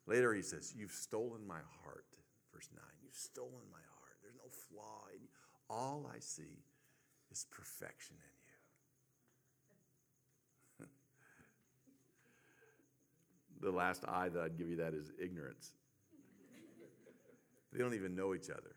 Later 0.08 0.34
he 0.34 0.42
says, 0.42 0.74
You've 0.76 0.92
stolen 0.92 1.46
my 1.46 1.60
heart. 1.84 2.06
Verse 2.54 2.70
9, 2.74 2.82
you've 3.04 3.14
stolen 3.14 3.70
my 3.72 3.78
heart. 3.78 4.18
There's 4.22 4.36
no 4.36 4.50
flaw 4.68 5.06
in 5.14 5.22
you. 5.22 5.30
All 5.70 6.10
I 6.14 6.20
see 6.20 6.64
is 7.32 7.46
perfection 7.52 8.16
in 8.18 8.22
you. 8.24 8.40
The 13.62 13.72
last 13.72 14.04
I 14.08 14.30
that 14.30 14.42
I'd 14.42 14.58
give 14.58 14.70
you 14.70 14.78
that 14.78 14.94
is 14.94 15.12
ignorance. 15.22 15.72
they 17.72 17.80
don't 17.80 17.94
even 17.94 18.16
know 18.16 18.34
each 18.34 18.50
other. 18.50 18.76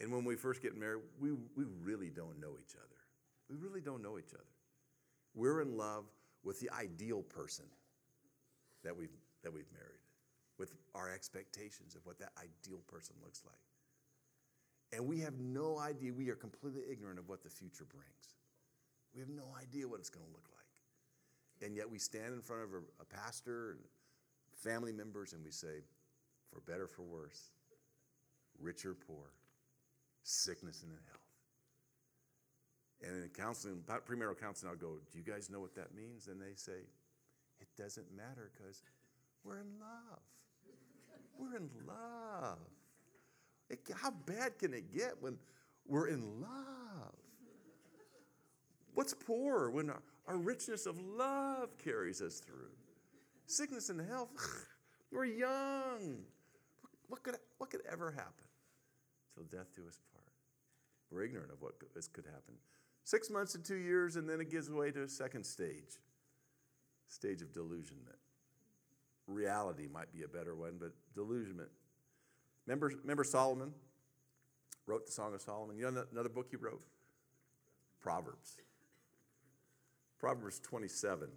And 0.00 0.10
when 0.10 0.24
we 0.24 0.36
first 0.36 0.62
get 0.62 0.76
married, 0.76 1.02
we, 1.20 1.32
we 1.32 1.64
really 1.82 2.08
don't 2.08 2.40
know 2.40 2.52
each 2.60 2.74
other. 2.74 2.86
We 3.50 3.56
really 3.56 3.80
don't 3.80 4.02
know 4.02 4.18
each 4.18 4.32
other. 4.32 4.44
We're 5.34 5.60
in 5.60 5.76
love 5.76 6.04
with 6.42 6.58
the 6.60 6.70
ideal 6.70 7.22
person 7.22 7.66
that 8.82 8.96
we've, 8.96 9.12
that 9.42 9.52
we've 9.52 9.70
married, 9.72 10.00
with 10.58 10.72
our 10.94 11.10
expectations 11.10 11.94
of 11.94 12.06
what 12.06 12.18
that 12.18 12.32
ideal 12.38 12.80
person 12.88 13.14
looks 13.22 13.42
like. 13.44 13.60
And 14.92 15.06
we 15.06 15.20
have 15.20 15.38
no 15.38 15.78
idea, 15.78 16.12
we 16.12 16.30
are 16.30 16.34
completely 16.34 16.82
ignorant 16.90 17.18
of 17.18 17.28
what 17.28 17.42
the 17.42 17.50
future 17.50 17.84
brings. 17.84 18.34
We 19.14 19.20
have 19.20 19.28
no 19.28 19.54
idea 19.60 19.86
what 19.86 20.00
it's 20.00 20.10
going 20.10 20.26
to 20.26 20.32
look 20.32 20.48
like. 20.54 20.59
And 21.62 21.76
yet 21.76 21.90
we 21.90 21.98
stand 21.98 22.32
in 22.32 22.40
front 22.40 22.62
of 22.62 22.70
a, 22.72 23.02
a 23.02 23.04
pastor 23.04 23.72
and 23.72 23.80
family 24.56 24.92
members 24.92 25.32
and 25.32 25.44
we 25.44 25.50
say, 25.50 25.82
for 26.52 26.60
better, 26.60 26.86
for 26.86 27.02
worse, 27.02 27.50
rich 28.58 28.84
or 28.84 28.94
poor, 28.94 29.32
sickness 30.22 30.82
and 30.82 30.92
health. 30.92 31.20
And 33.02 33.24
in 33.24 33.30
counseling, 33.30 33.82
premarital 33.86 34.38
counseling, 34.38 34.72
I'll 34.72 34.78
go, 34.78 34.98
Do 35.10 35.18
you 35.18 35.24
guys 35.24 35.48
know 35.48 35.60
what 35.60 35.74
that 35.76 35.94
means? 35.94 36.28
And 36.28 36.40
they 36.40 36.54
say, 36.54 36.84
It 37.60 37.68
doesn't 37.76 38.06
matter 38.14 38.50
because 38.56 38.82
we're 39.44 39.58
in 39.58 39.78
love. 39.80 40.20
We're 41.38 41.56
in 41.56 41.70
love. 41.86 42.58
It, 43.70 43.80
how 43.94 44.10
bad 44.10 44.58
can 44.58 44.74
it 44.74 44.92
get 44.94 45.14
when 45.20 45.38
we're 45.86 46.08
in 46.08 46.40
love? 46.40 47.14
What's 48.92 49.14
poor 49.14 49.70
when 49.70 49.90
our 50.30 50.36
richness 50.36 50.86
of 50.86 50.96
love 51.00 51.76
carries 51.76 52.22
us 52.22 52.38
through? 52.38 52.70
Sickness 53.46 53.90
and 53.90 54.00
health, 54.08 54.30
we're 55.12 55.24
young. 55.24 56.18
What 57.08 57.24
could, 57.24 57.36
what 57.58 57.70
could 57.70 57.80
ever 57.90 58.12
happen? 58.12 58.46
Till 59.34 59.42
death 59.44 59.74
do 59.74 59.82
us 59.88 59.98
part. 60.12 60.24
We're 61.10 61.24
ignorant 61.24 61.50
of 61.50 61.60
what 61.60 61.80
could 62.12 62.26
happen. 62.26 62.54
Six 63.02 63.28
months 63.28 63.52
to 63.52 63.58
two 63.58 63.76
years, 63.76 64.14
and 64.14 64.28
then 64.28 64.40
it 64.40 64.50
gives 64.50 64.70
way 64.70 64.92
to 64.92 65.02
a 65.02 65.08
second 65.08 65.44
stage 65.44 65.98
stage 67.08 67.42
of 67.42 67.52
delusionment. 67.52 68.14
Reality 69.26 69.88
might 69.92 70.12
be 70.12 70.22
a 70.22 70.28
better 70.28 70.54
one, 70.54 70.74
but 70.78 70.92
delusionment. 71.16 71.70
Remember, 72.66 72.92
remember 73.02 73.24
Solomon 73.24 73.72
wrote 74.86 75.06
the 75.06 75.12
Song 75.12 75.34
of 75.34 75.42
Solomon? 75.42 75.76
You 75.76 75.90
know 75.90 76.04
another 76.12 76.28
book 76.28 76.46
he 76.50 76.56
wrote? 76.56 76.82
Proverbs. 78.00 78.58
Proverbs 80.20 80.60
27. 80.60 81.28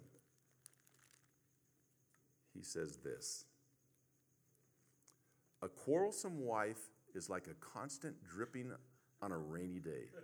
He 2.54 2.62
says 2.62 2.98
this 3.02 3.46
A 5.62 5.68
quarrelsome 5.68 6.44
wife 6.44 6.90
is 7.14 7.30
like 7.30 7.46
a 7.46 7.54
constant 7.54 8.22
dripping 8.22 8.72
on 9.22 9.32
a 9.32 9.38
rainy 9.38 9.80
day. 9.80 10.10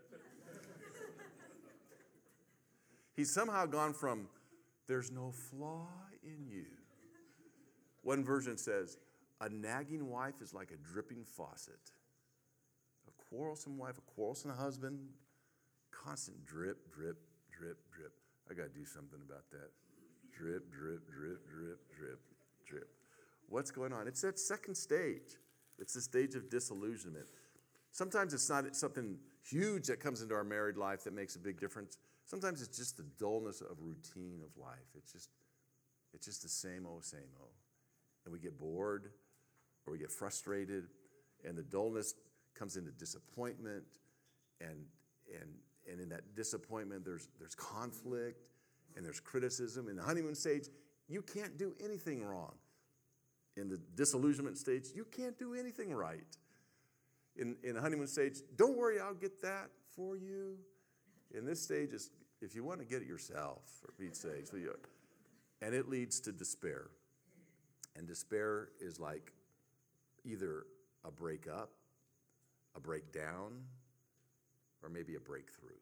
He's 3.16 3.32
somehow 3.32 3.64
gone 3.64 3.94
from 3.94 4.28
there's 4.86 5.10
no 5.10 5.32
flaw 5.32 5.88
in 6.22 6.46
you. 6.46 6.66
One 8.02 8.24
version 8.24 8.56
says, 8.56 8.98
a 9.40 9.48
nagging 9.48 10.08
wife 10.08 10.42
is 10.42 10.52
like 10.52 10.70
a 10.70 10.92
dripping 10.92 11.24
faucet. 11.24 11.92
A 13.08 13.12
quarrelsome 13.28 13.78
wife, 13.78 13.98
a 13.98 14.14
quarrelsome 14.14 14.50
husband, 14.50 15.00
constant 15.90 16.44
drip, 16.44 16.92
drip, 16.92 17.18
drip, 17.50 17.78
drip. 17.90 18.19
I 18.50 18.54
got 18.54 18.72
to 18.72 18.78
do 18.78 18.84
something 18.84 19.20
about 19.24 19.48
that. 19.52 19.70
Drip, 20.36 20.72
drip, 20.72 21.06
drip, 21.10 21.48
drip, 21.48 21.80
drip, 21.96 22.20
drip. 22.66 22.88
What's 23.48 23.70
going 23.70 23.92
on? 23.92 24.08
It's 24.08 24.22
that 24.22 24.38
second 24.38 24.74
stage. 24.74 25.38
It's 25.78 25.94
the 25.94 26.00
stage 26.00 26.34
of 26.34 26.50
disillusionment. 26.50 27.26
Sometimes 27.92 28.34
it's 28.34 28.48
not 28.48 28.76
something 28.76 29.16
huge 29.42 29.86
that 29.86 30.00
comes 30.00 30.22
into 30.22 30.34
our 30.34 30.44
married 30.44 30.76
life 30.76 31.04
that 31.04 31.14
makes 31.14 31.36
a 31.36 31.38
big 31.38 31.60
difference. 31.60 31.98
Sometimes 32.26 32.62
it's 32.62 32.76
just 32.76 32.96
the 32.96 33.06
dullness 33.18 33.60
of 33.60 33.76
routine 33.80 34.40
of 34.44 34.60
life. 34.60 34.88
It's 34.96 35.12
just, 35.12 35.30
it's 36.12 36.26
just 36.26 36.42
the 36.42 36.48
same 36.48 36.86
old, 36.86 37.04
same 37.04 37.20
old. 37.40 37.50
And 38.24 38.32
we 38.32 38.38
get 38.38 38.58
bored 38.58 39.10
or 39.86 39.92
we 39.92 39.98
get 39.98 40.12
frustrated, 40.12 40.84
and 41.44 41.56
the 41.56 41.62
dullness 41.62 42.14
comes 42.54 42.76
into 42.76 42.90
disappointment, 42.92 43.84
and, 44.60 44.84
and, 45.34 45.50
and 45.90 46.00
in 46.00 46.08
that 46.10 46.34
disappointment, 46.34 47.04
there's, 47.04 47.28
there's 47.38 47.54
conflict 47.54 48.46
and 48.96 49.04
there's 49.04 49.20
criticism. 49.20 49.88
In 49.88 49.96
the 49.96 50.02
honeymoon 50.02 50.34
stage, 50.34 50.68
you 51.08 51.22
can't 51.22 51.58
do 51.58 51.74
anything 51.82 52.24
wrong. 52.24 52.54
In 53.56 53.68
the 53.68 53.78
disillusionment 53.96 54.58
stage, 54.58 54.88
you 54.94 55.04
can't 55.04 55.38
do 55.38 55.54
anything 55.54 55.92
right. 55.92 56.36
In, 57.36 57.56
in 57.62 57.74
the 57.74 57.80
honeymoon 57.80 58.06
stage, 58.06 58.38
don't 58.56 58.76
worry, 58.76 59.00
I'll 59.00 59.14
get 59.14 59.42
that 59.42 59.70
for 59.94 60.16
you. 60.16 60.56
In 61.34 61.44
this 61.44 61.62
stage, 61.62 61.92
is 61.92 62.10
if 62.40 62.54
you 62.54 62.64
want 62.64 62.80
to 62.80 62.86
get 62.86 63.02
it 63.02 63.08
yourself, 63.08 63.62
for 63.80 63.92
Pete's 63.92 64.20
sake. 64.20 64.46
And 65.62 65.74
it 65.74 65.88
leads 65.88 66.20
to 66.20 66.32
despair. 66.32 66.88
And 67.96 68.06
despair 68.06 68.68
is 68.80 68.98
like 68.98 69.32
either 70.24 70.64
a 71.04 71.10
breakup, 71.10 71.70
a 72.76 72.80
breakdown, 72.80 73.62
or 74.82 74.88
maybe 74.88 75.14
a 75.14 75.20
breakthrough. 75.20 75.78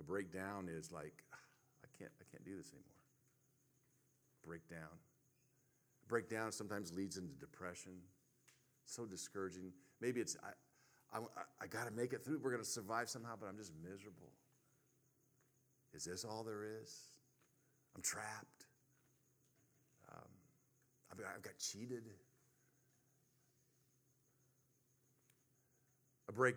A 0.00 0.02
breakdown 0.02 0.68
is 0.70 0.92
like, 0.92 1.24
I 1.32 1.88
can't, 1.98 2.10
I 2.20 2.24
can't 2.30 2.44
do 2.44 2.56
this 2.56 2.70
anymore. 2.72 2.84
Breakdown. 4.44 4.98
Breakdown 6.08 6.52
sometimes 6.52 6.92
leads 6.92 7.16
into 7.16 7.34
depression. 7.34 7.92
So 8.84 9.04
discouraging. 9.04 9.72
Maybe 10.00 10.20
it's, 10.20 10.36
I, 10.44 11.18
I, 11.18 11.20
I 11.60 11.66
got 11.66 11.86
to 11.86 11.92
make 11.92 12.12
it 12.12 12.24
through. 12.24 12.40
We're 12.42 12.50
going 12.50 12.62
to 12.62 12.68
survive 12.68 13.08
somehow, 13.08 13.34
but 13.38 13.48
I'm 13.48 13.56
just 13.56 13.72
miserable. 13.82 14.32
Is 15.94 16.04
this 16.04 16.24
all 16.24 16.44
there 16.44 16.62
is? 16.82 16.94
I'm 17.96 18.02
trapped. 18.02 18.66
Um, 20.12 20.28
I've, 21.10 21.18
I've 21.36 21.42
got 21.42 21.58
cheated. 21.58 22.04
A 26.28 26.32
break 26.32 26.56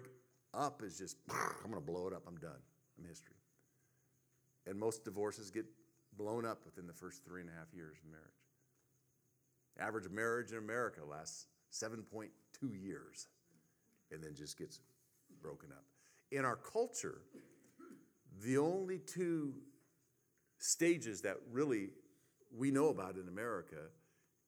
up 0.54 0.82
is 0.84 0.98
just, 0.98 1.18
I'm 1.30 1.72
going 1.72 1.76
to 1.76 1.92
blow 1.92 2.08
it 2.08 2.14
up. 2.14 2.24
I'm 2.28 2.38
done. 2.38 2.62
I'm 2.98 3.06
history. 3.06 3.36
And 4.68 4.78
most 4.78 5.04
divorces 5.04 5.52
get 5.52 5.66
blown 6.18 6.46
up 6.46 6.66
within 6.66 6.86
the 6.88 6.94
first 6.94 7.24
three 7.26 7.42
and 7.42 7.50
a 7.50 7.54
half 7.54 7.74
years 7.74 7.98
of 8.04 8.12
marriage. 8.12 8.26
Average 9.80 10.10
marriage 10.10 10.52
in 10.52 10.58
America 10.58 11.00
lasts 11.10 11.48
7.2 11.72 12.30
years 12.82 13.28
and 14.12 14.24
then 14.24 14.36
just 14.36 14.58
gets 14.58 14.82
broken 15.42 15.70
up. 15.72 15.86
In 16.32 16.46
our 16.46 16.58
culture, 16.58 17.22
the 18.44 18.58
only 18.58 19.00
two 19.00 19.54
stages 20.58 21.22
that 21.22 21.38
really 21.52 21.90
we 22.56 22.72
know 22.72 22.90
about 22.90 23.16
in 23.16 23.28
America 23.28 23.88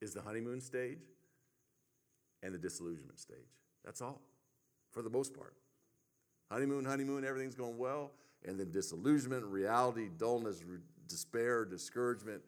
is 0.00 0.12
the 0.12 0.20
honeymoon 0.20 0.60
stage 0.60 1.04
and 2.42 2.52
the 2.52 2.58
disillusionment 2.58 3.18
stage. 3.18 3.38
That's 3.84 4.02
all, 4.02 4.20
for 4.90 5.02
the 5.02 5.10
most 5.10 5.34
part. 5.34 5.54
Honeymoon, 6.52 6.84
honeymoon, 6.84 7.24
everything's 7.24 7.54
going 7.54 7.78
well, 7.78 8.10
and 8.44 8.60
then 8.60 8.70
disillusionment, 8.70 9.42
reality, 9.44 10.10
dullness, 10.18 10.62
despair, 11.08 11.64
discouragement, 11.64 12.42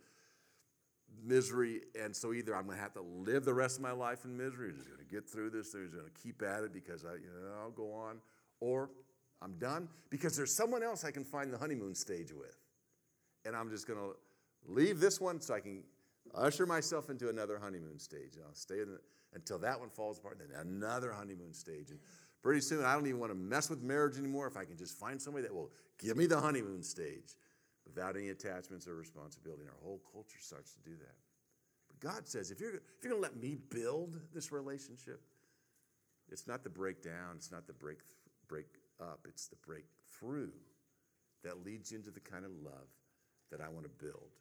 misery. 1.24 1.80
And 1.98 2.14
so 2.14 2.34
either 2.34 2.54
I'm 2.54 2.66
going 2.66 2.76
to 2.76 2.82
have 2.82 2.92
to 2.94 3.00
live 3.00 3.46
the 3.46 3.54
rest 3.54 3.76
of 3.76 3.82
my 3.82 3.92
life 3.92 4.26
in 4.26 4.36
misery, 4.36 4.68
or 4.68 4.72
just 4.72 4.88
going 4.88 4.98
to 4.98 5.10
get 5.10 5.26
through 5.26 5.50
this, 5.50 5.74
or 5.74 5.84
just 5.84 5.94
going 5.94 6.06
to 6.06 6.22
keep 6.22 6.42
at 6.42 6.64
it 6.64 6.72
because 6.74 7.06
I, 7.06 7.14
you 7.14 7.30
know, 7.34 7.62
I'll 7.62 7.70
go 7.70 7.94
on, 7.94 8.18
or 8.60 8.90
I'm 9.40 9.54
done 9.54 9.88
because 10.10 10.36
there's 10.36 10.54
someone 10.54 10.82
else 10.82 11.02
I 11.04 11.10
can 11.10 11.24
find 11.24 11.50
the 11.50 11.58
honeymoon 11.58 11.94
stage 11.94 12.30
with. 12.30 12.58
And 13.46 13.56
I'm 13.56 13.70
just 13.70 13.86
going 13.86 13.98
to 13.98 14.16
leave 14.66 15.00
this 15.00 15.18
one 15.18 15.40
so 15.40 15.54
I 15.54 15.60
can 15.60 15.82
usher 16.34 16.66
myself 16.66 17.08
into 17.08 17.30
another 17.30 17.58
honeymoon 17.58 17.98
stage. 17.98 18.36
And 18.36 18.44
I'll 18.46 18.54
stay 18.54 18.80
in 18.80 18.90
the, 18.90 19.00
until 19.34 19.58
that 19.58 19.78
one 19.78 19.88
falls 19.88 20.18
apart, 20.18 20.38
and 20.40 20.50
then 20.50 20.60
another 20.60 21.12
honeymoon 21.12 21.52
stage. 21.52 21.90
And 21.90 21.98
pretty 22.44 22.60
soon, 22.60 22.84
I 22.84 22.92
don't 22.92 23.06
even 23.06 23.18
want 23.18 23.32
to 23.32 23.38
mess 23.38 23.70
with 23.70 23.82
marriage 23.82 24.18
anymore 24.18 24.46
if 24.46 24.58
I 24.58 24.66
can 24.66 24.76
just 24.76 24.98
find 24.98 25.20
somebody 25.20 25.44
that 25.44 25.54
will 25.54 25.72
give 25.98 26.16
me 26.18 26.26
the 26.26 26.38
honeymoon 26.38 26.82
stage 26.82 27.36
without 27.86 28.16
any 28.16 28.28
attachments 28.28 28.86
or 28.86 28.94
responsibility. 28.94 29.62
And 29.62 29.70
our 29.70 29.82
whole 29.82 30.02
culture 30.12 30.36
starts 30.40 30.74
to 30.74 30.80
do 30.80 30.94
that. 30.96 31.14
But 31.88 32.00
God 32.00 32.28
says, 32.28 32.50
if 32.50 32.60
you're, 32.60 32.74
if 32.74 32.82
you're 33.02 33.12
going 33.12 33.22
to 33.22 33.28
let 33.28 33.40
me 33.40 33.56
build 33.70 34.20
this 34.34 34.52
relationship, 34.52 35.22
it's 36.30 36.46
not 36.46 36.62
the 36.62 36.68
breakdown, 36.68 37.36
it's 37.36 37.50
not 37.50 37.66
the 37.66 37.72
break, 37.72 37.98
break 38.46 38.66
up, 39.00 39.20
it's 39.26 39.48
the 39.48 39.56
breakthrough 39.66 40.50
that 41.44 41.64
leads 41.64 41.92
you 41.92 41.98
into 41.98 42.10
the 42.10 42.20
kind 42.20 42.44
of 42.44 42.50
love 42.62 42.88
that 43.50 43.62
I 43.62 43.70
want 43.70 43.84
to 43.84 44.04
build. 44.04 44.36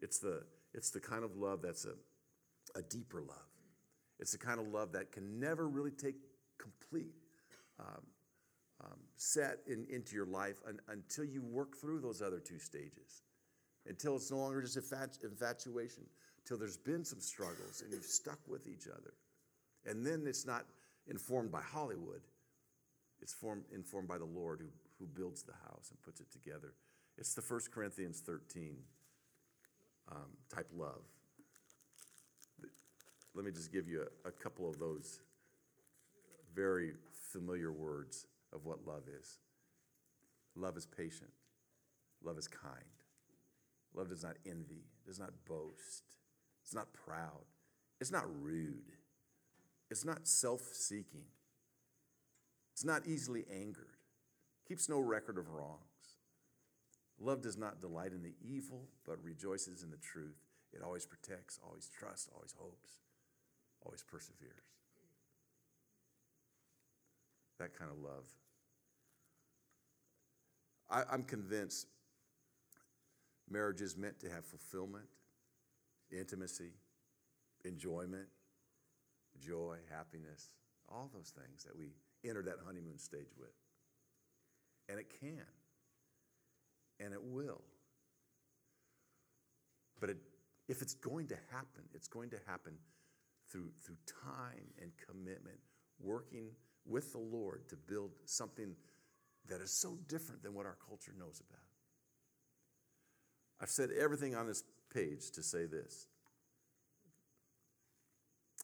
It's 0.00 0.20
the, 0.20 0.44
it's 0.72 0.90
the 0.90 1.00
kind 1.00 1.24
of 1.24 1.36
love 1.36 1.62
that's 1.62 1.84
a, 1.84 1.94
a 2.78 2.82
deeper 2.82 3.20
love. 3.22 3.38
It's 4.20 4.30
the 4.30 4.38
kind 4.38 4.60
of 4.60 4.68
love 4.68 4.92
that 4.92 5.10
can 5.10 5.40
never 5.40 5.68
really 5.68 5.90
take 5.90 6.14
complete 6.62 7.14
um, 7.80 8.02
um, 8.84 8.98
set 9.16 9.58
in, 9.66 9.86
into 9.90 10.14
your 10.14 10.26
life 10.26 10.60
un, 10.68 10.78
until 10.88 11.24
you 11.24 11.42
work 11.42 11.76
through 11.76 12.00
those 12.00 12.22
other 12.22 12.38
two 12.38 12.58
stages, 12.58 13.22
until 13.86 14.16
it's 14.16 14.30
no 14.30 14.38
longer 14.38 14.62
just 14.62 14.76
infatuation, 14.76 16.04
until 16.38 16.58
there's 16.58 16.76
been 16.76 17.04
some 17.04 17.20
struggles 17.20 17.82
and 17.82 17.92
you've 17.92 18.04
stuck 18.04 18.38
with 18.48 18.66
each 18.66 18.86
other. 18.86 19.14
And 19.86 20.04
then 20.06 20.24
it's 20.26 20.46
not 20.46 20.64
informed 21.08 21.50
by 21.50 21.60
Hollywood, 21.60 22.22
it's 23.20 23.32
formed, 23.32 23.64
informed 23.74 24.08
by 24.08 24.18
the 24.18 24.24
Lord 24.24 24.60
who, 24.60 24.68
who 24.98 25.06
builds 25.06 25.42
the 25.42 25.52
house 25.52 25.88
and 25.90 26.02
puts 26.02 26.20
it 26.20 26.30
together. 26.32 26.74
It's 27.18 27.34
the 27.34 27.42
1 27.42 27.60
Corinthians 27.72 28.20
13 28.20 28.76
um, 30.10 30.18
type 30.52 30.68
love. 30.76 31.02
Let 33.34 33.44
me 33.44 33.50
just 33.50 33.72
give 33.72 33.88
you 33.88 34.06
a, 34.24 34.28
a 34.28 34.32
couple 34.32 34.68
of 34.68 34.78
those 34.78 35.20
very 36.54 36.92
familiar 37.32 37.72
words 37.72 38.26
of 38.52 38.64
what 38.64 38.86
love 38.86 39.04
is. 39.20 39.38
Love 40.54 40.76
is 40.76 40.86
patient. 40.86 41.30
Love 42.22 42.38
is 42.38 42.48
kind. 42.48 42.84
Love 43.94 44.08
does 44.08 44.22
not 44.22 44.36
envy, 44.46 44.84
does 45.06 45.18
not 45.18 45.30
boast, 45.46 46.04
it's 46.62 46.74
not 46.74 46.92
proud, 46.92 47.44
it's 48.00 48.10
not 48.10 48.24
rude, 48.42 48.92
it's 49.90 50.04
not 50.04 50.26
self 50.26 50.62
seeking. 50.72 51.24
It's 52.72 52.84
not 52.84 53.06
easily 53.06 53.44
angered, 53.52 53.98
keeps 54.66 54.88
no 54.88 54.98
record 54.98 55.36
of 55.36 55.50
wrongs. 55.50 55.80
Love 57.20 57.42
does 57.42 57.58
not 57.58 57.82
delight 57.82 58.12
in 58.12 58.22
the 58.22 58.34
evil, 58.42 58.88
but 59.06 59.22
rejoices 59.22 59.82
in 59.82 59.90
the 59.90 59.98
truth. 59.98 60.38
It 60.72 60.82
always 60.82 61.04
protects, 61.04 61.60
always 61.62 61.88
trusts, 61.88 62.30
always 62.34 62.54
hopes, 62.58 63.00
always 63.84 64.02
perseveres. 64.02 64.81
That 67.58 67.78
kind 67.78 67.90
of 67.90 67.98
love. 67.98 68.24
I, 70.90 71.14
am 71.14 71.22
convinced 71.22 71.86
marriage 73.48 73.80
is 73.80 73.96
meant 73.96 74.20
to 74.20 74.30
have 74.30 74.44
fulfillment, 74.44 75.06
intimacy, 76.10 76.72
enjoyment, 77.64 78.26
joy, 79.40 79.76
happiness, 79.90 80.48
all 80.88 81.10
those 81.12 81.30
things 81.30 81.64
that 81.64 81.76
we 81.76 81.92
enter 82.28 82.42
that 82.42 82.56
honeymoon 82.64 82.98
stage 82.98 83.30
with. 83.38 83.54
And 84.88 84.98
it 84.98 85.06
can. 85.20 85.46
And 87.00 87.12
it 87.12 87.22
will. 87.22 87.62
But 90.00 90.10
it, 90.10 90.16
if 90.68 90.82
it's 90.82 90.94
going 90.94 91.28
to 91.28 91.36
happen, 91.50 91.84
it's 91.94 92.08
going 92.08 92.30
to 92.30 92.38
happen 92.46 92.74
through, 93.50 93.70
through 93.84 93.96
time 94.24 94.66
and 94.80 94.90
commitment, 95.08 95.58
working 96.00 96.48
with 96.86 97.12
the 97.12 97.18
Lord 97.18 97.68
to 97.68 97.76
build 97.76 98.12
something 98.24 98.74
that 99.48 99.60
is 99.60 99.70
so 99.70 99.98
different 100.08 100.42
than 100.42 100.54
what 100.54 100.66
our 100.66 100.76
culture 100.88 101.12
knows 101.18 101.42
about. 101.48 101.60
I've 103.60 103.70
said 103.70 103.90
everything 103.90 104.34
on 104.34 104.46
this 104.46 104.64
page 104.92 105.30
to 105.32 105.42
say 105.42 105.66
this. 105.66 106.06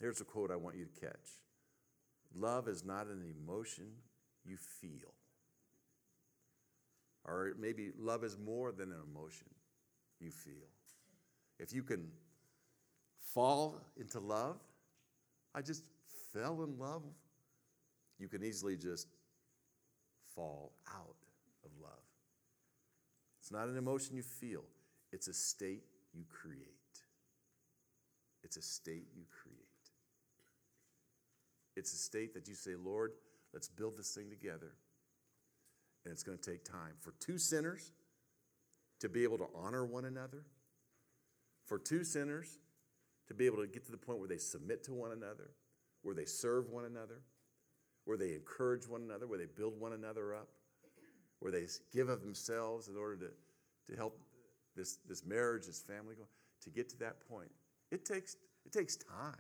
Here's 0.01 0.21
a 0.21 0.25
quote 0.25 0.51
I 0.51 0.57
want 0.57 0.77
you 0.77 0.85
to 0.85 1.01
catch 1.01 1.31
Love 2.35 2.69
is 2.69 2.85
not 2.85 3.07
an 3.07 3.23
emotion 3.23 3.87
you 4.45 4.57
feel. 4.57 5.15
Or 7.25 7.53
maybe 7.59 7.91
love 7.99 8.25
is 8.25 8.39
more 8.39 8.73
than 8.73 8.91
an 8.91 8.99
emotion 9.13 9.49
you 10.21 10.31
feel. 10.31 10.69
If 11.59 11.73
you 11.75 11.83
can 11.83 12.09
fall 13.35 13.81
into 13.97 14.21
love, 14.21 14.57
I 15.55 15.61
just 15.63 15.85
fell 16.33 16.63
in 16.63 16.79
love, 16.79 17.03
you 18.19 18.29
can 18.29 18.43
easily 18.43 18.77
just 18.77 19.09
fall 20.35 20.73
out 20.89 21.17
of 21.65 21.71
love. 21.81 21.93
It's 23.41 23.53
not 23.53 23.69
an 23.69 23.77
emotion 23.77 24.17
you 24.17 24.23
feel, 24.23 24.65
it's 25.13 25.29
a 25.29 25.35
state 25.35 25.85
you 26.13 26.25
create. 26.29 26.75
It's 28.45 28.57
a 28.57 28.63
state 28.63 29.09
you 29.15 29.25
create. 29.43 29.59
It's 31.77 31.93
a 31.93 31.97
state 31.97 32.35
that 32.35 32.49
you 32.49 32.55
say, 32.55 32.73
Lord, 32.77 33.13
let's 33.53 33.69
build 33.69 33.97
this 33.97 34.15
thing 34.15 34.31
together. 34.31 34.73
And 36.05 36.13
it's 36.13 36.23
going 36.23 36.39
to 36.39 36.51
take 36.51 36.65
time 36.65 36.95
for 37.01 37.13
two 37.21 37.39
sinners 37.39 37.93
to 39.01 39.09
be 39.09 39.23
able 39.25 39.39
to 39.39 39.47
honor 39.55 39.85
one 39.85 40.05
another, 40.05 40.45
for 41.67 41.79
two 41.79 42.05
sinners 42.05 42.59
to 43.29 43.35
be 43.35 43.47
able 43.47 43.59
to 43.59 43.67
get 43.67 43.85
to 43.87 43.93
the 43.93 43.99
point 43.99 44.19
where 44.19 44.29
they 44.29 44.39
submit 44.39 44.85
to 44.85 44.93
one 44.93 45.13
another, 45.13 45.51
where 46.03 46.15
they 46.15 46.25
serve 46.25 46.71
one 46.71 46.85
another, 46.85 47.21
where 48.09 48.17
they 48.17 48.33
encourage 48.33 48.89
one 48.89 49.03
another, 49.03 49.27
where 49.27 49.39
they 49.39 49.45
build 49.45 49.79
one 49.79 49.93
another 49.93 50.35
up, 50.35 50.49
where 51.41 51.53
they 51.53 51.67
give 51.93 52.09
of 52.09 52.23
themselves 52.23 52.89
in 52.89 52.97
order 52.97 53.17
to, 53.17 53.29
to 53.87 53.99
help 53.99 54.19
this, 54.75 54.97
this 55.07 55.27
marriage, 55.27 55.67
this 55.67 55.83
family 55.83 56.15
go, 56.17 56.23
to 56.63 56.71
get 56.71 56.89
to 56.89 56.99
that 56.99 57.17
point. 57.29 57.51
It 57.91 58.07
takes, 58.07 58.37
it 58.65 58.73
takes 58.73 58.97
time 58.97 59.37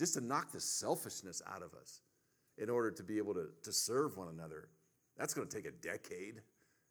just 0.00 0.14
to 0.14 0.20
knock 0.20 0.50
the 0.50 0.58
selfishness 0.58 1.40
out 1.46 1.62
of 1.62 1.74
us 1.74 2.00
in 2.58 2.68
order 2.70 2.90
to 2.90 3.04
be 3.04 3.18
able 3.18 3.34
to, 3.34 3.50
to 3.62 3.72
serve 3.72 4.16
one 4.16 4.30
another. 4.34 4.68
That's 5.16 5.32
going 5.32 5.46
to 5.46 5.56
take 5.56 5.66
a 5.66 5.70
decade 5.70 6.42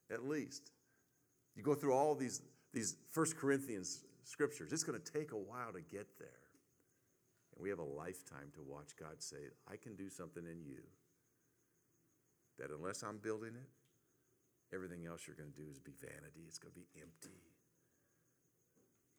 at 0.10 0.23
least. 0.23 0.71
You 1.58 1.63
go 1.63 1.75
through 1.75 1.93
all 1.93 2.15
these, 2.15 2.41
these 2.71 2.95
First 3.12 3.36
Corinthians 3.36 4.05
scriptures, 4.23 4.71
it's 4.71 4.84
going 4.84 4.97
to 4.97 5.12
take 5.12 5.34
a 5.34 5.38
while 5.38 5.73
to 5.73 5.81
get 5.81 6.08
there. 6.17 6.44
And 7.55 7.63
we 7.63 7.69
have 7.69 7.79
a 7.79 7.83
lifetime 7.83 8.51
to 8.55 8.61
watch 8.61 8.95
God 8.99 9.21
say, 9.21 9.37
I 9.71 9.77
can 9.77 9.95
do 9.95 10.09
something 10.09 10.43
in 10.45 10.63
you 10.63 10.83
that 12.59 12.69
unless 12.71 13.03
I'm 13.03 13.17
building 13.17 13.55
it, 13.55 14.75
everything 14.75 15.05
else 15.05 15.27
you're 15.27 15.35
going 15.35 15.51
to 15.51 15.61
do 15.61 15.69
is 15.69 15.79
be 15.79 15.93
vanity. 15.99 16.43
It's 16.47 16.59
going 16.59 16.73
to 16.73 16.79
be 16.79 16.87
empty. 17.01 17.39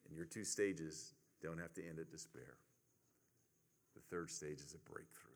And 0.09 0.16
your 0.16 0.27
two 0.27 0.44
stages 0.44 1.14
don't 1.42 1.59
have 1.59 1.72
to 1.75 1.87
end 1.87 1.99
at 1.99 2.11
despair. 2.11 2.57
The 3.94 4.03
third 4.11 4.31
stage 4.31 4.61
is 4.61 4.75
a 4.75 4.90
breakthrough. 4.90 5.33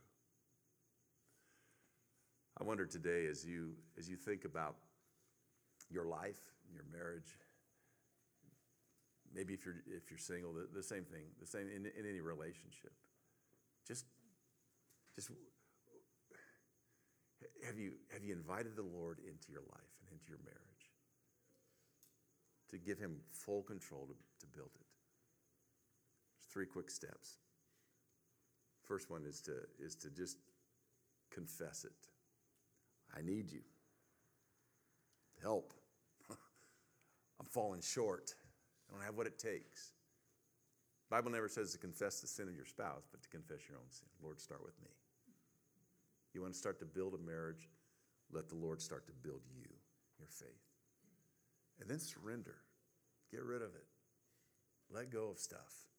I 2.61 2.65
wonder 2.65 2.85
today, 2.85 3.27
as 3.27 3.45
you 3.45 3.73
as 3.99 4.09
you 4.09 4.17
think 4.17 4.45
about 4.45 4.77
your 5.91 6.05
life, 6.05 6.41
your 6.73 6.85
marriage, 6.93 7.39
maybe 9.35 9.55
if 9.55 9.65
you're 9.65 9.83
if 9.87 10.11
you're 10.11 10.19
single, 10.19 10.53
the, 10.53 10.69
the 10.75 10.83
same 10.83 11.05
thing, 11.05 11.23
the 11.41 11.47
same 11.47 11.69
in, 11.69 11.87
in 11.87 12.09
any 12.09 12.21
relationship. 12.21 12.93
Just 13.87 14.05
just 15.15 15.31
have 17.67 17.79
you 17.79 17.93
have 18.13 18.25
you 18.25 18.33
invited 18.33 18.77
the 18.77 18.83
Lord 18.83 19.19
into 19.19 19.51
your 19.51 19.63
life 19.63 19.93
and 20.01 20.13
into 20.13 20.29
your 20.29 20.41
marriage 20.45 20.91
to 22.71 22.79
give 22.79 22.99
him 22.99 23.17
full 23.33 23.63
control 23.63 24.07
to, 24.07 24.15
to 24.15 24.47
build 24.57 24.71
it? 24.75 24.87
There's 26.39 26.53
three 26.53 26.67
quick 26.67 26.91
steps. 26.91 27.39
First 28.91 29.09
one 29.09 29.25
is 29.25 29.41
to, 29.43 29.53
is 29.79 29.95
to 29.97 30.11
just 30.11 30.39
confess 31.31 31.85
it. 31.85 31.93
I 33.17 33.23
need 33.23 33.51
you. 33.53 33.61
Help. 35.41 35.73
I'm 36.31 37.47
falling 37.47 37.83
short. 37.83 38.35
I 38.91 38.97
don't 38.97 39.05
have 39.05 39.17
what 39.17 39.27
it 39.27 39.39
takes. 39.39 39.93
The 41.09 41.17
Bible 41.17 41.31
never 41.31 41.49
says 41.49 41.73
to 41.73 41.79
confess 41.79 42.21
the 42.21 42.27
sin 42.27 42.49
of 42.49 42.57
your 42.57 42.67
spouse, 42.67 43.07
but 43.11 43.23
to 43.23 43.29
confess 43.29 43.69
your 43.69 43.79
own 43.79 43.91
sin. 43.91 44.09
Lord, 44.23 44.41
start 44.41 44.65
with 44.65 44.81
me. 44.83 44.91
You 46.35 46.43
want 46.43 46.55
to 46.55 46.59
start 46.59 46.79
to 46.81 46.85
build 46.85 47.15
a 47.15 47.19
marriage? 47.19 47.69
Let 48.33 48.49
the 48.49 48.55
Lord 48.55 48.81
start 48.81 49.07
to 49.07 49.13
build 49.13 49.41
you, 49.53 49.67
your 50.19 50.29
faith. 50.29 50.49
And 51.81 51.89
then 51.89 51.99
surrender. 51.99 52.57
Get 53.31 53.43
rid 53.43 53.63
of 53.63 53.75
it. 53.75 53.87
Let 54.93 55.11
go 55.11 55.29
of 55.29 55.39
stuff 55.39 55.91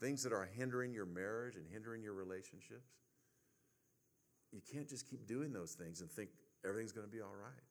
things 0.00 0.22
that 0.22 0.32
are 0.32 0.48
hindering 0.56 0.92
your 0.92 1.06
marriage 1.06 1.56
and 1.56 1.64
hindering 1.72 2.02
your 2.02 2.12
relationships, 2.12 2.92
you 4.52 4.60
can't 4.72 4.88
just 4.88 5.08
keep 5.08 5.26
doing 5.26 5.52
those 5.52 5.72
things 5.72 6.00
and 6.00 6.10
think 6.10 6.30
everything's 6.64 6.92
going 6.92 7.06
to 7.06 7.12
be 7.12 7.20
all 7.20 7.34
right. 7.34 7.66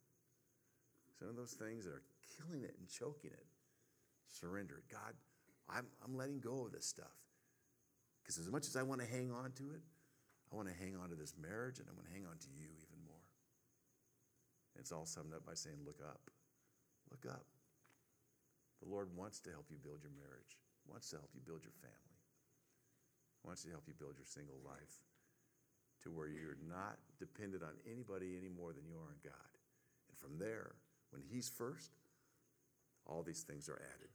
Some 1.19 1.29
of 1.29 1.35
those 1.35 1.53
things 1.53 1.85
that 1.85 1.91
are 1.91 2.03
killing 2.37 2.63
it 2.63 2.75
and 2.79 2.87
choking 2.89 3.31
it, 3.31 3.45
surrender. 4.29 4.83
God, 4.91 5.13
I'm, 5.69 5.87
I'm 6.03 6.15
letting 6.15 6.39
go 6.39 6.65
of 6.65 6.71
this 6.71 6.85
stuff. 6.85 7.15
Because 8.21 8.37
as 8.37 8.49
much 8.49 8.67
as 8.67 8.75
I 8.75 8.83
want 8.83 9.01
to 9.01 9.07
hang 9.07 9.31
on 9.31 9.51
to 9.57 9.71
it, 9.71 9.81
I 10.51 10.55
want 10.55 10.67
to 10.67 10.73
hang 10.73 10.95
on 10.95 11.09
to 11.09 11.15
this 11.15 11.33
marriage 11.37 11.79
and 11.79 11.87
I 11.89 11.93
want 11.93 12.07
to 12.07 12.13
hang 12.13 12.25
on 12.25 12.37
to 12.37 12.49
you 12.49 12.69
even 12.81 12.99
more. 13.05 13.25
And 14.73 14.81
it's 14.81 14.91
all 14.91 15.05
summed 15.05 15.33
up 15.33 15.45
by 15.45 15.53
saying, 15.53 15.77
Look 15.85 16.01
up. 16.01 16.29
Look 17.11 17.25
up. 17.29 17.45
The 18.81 18.89
Lord 18.89 19.09
wants 19.15 19.39
to 19.45 19.51
help 19.51 19.69
you 19.69 19.77
build 19.77 20.01
your 20.01 20.13
marriage, 20.17 20.57
wants 20.89 21.09
to 21.09 21.17
help 21.17 21.29
you 21.33 21.41
build 21.45 21.63
your 21.63 21.73
family 21.81 22.15
wants 23.45 23.61
to 23.63 23.69
help 23.69 23.85
you 23.85 23.93
build 23.93 24.17
your 24.17 24.25
single 24.25 24.57
life 24.65 25.05
to 26.01 26.09
where 26.09 26.27
you're 26.27 26.57
not 26.65 26.97
dependent 27.21 27.61
on 27.61 27.77
anybody 27.85 28.33
any 28.37 28.49
more 28.49 28.73
than 28.73 28.85
you 28.85 28.97
are 28.97 29.05
on 29.05 29.21
God. 29.23 29.53
And 30.09 30.17
from 30.17 30.37
there, 30.41 30.75
when 31.13 31.21
He's 31.21 31.47
first, 31.47 31.93
all 33.05 33.23
these 33.23 33.41
things 33.41 33.69
are 33.69 33.81
added 33.95 34.09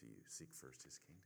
to 0.00 0.06
you. 0.06 0.16
Seek 0.28 0.52
first 0.52 0.84
His 0.84 0.98
kingdom. 0.98 1.24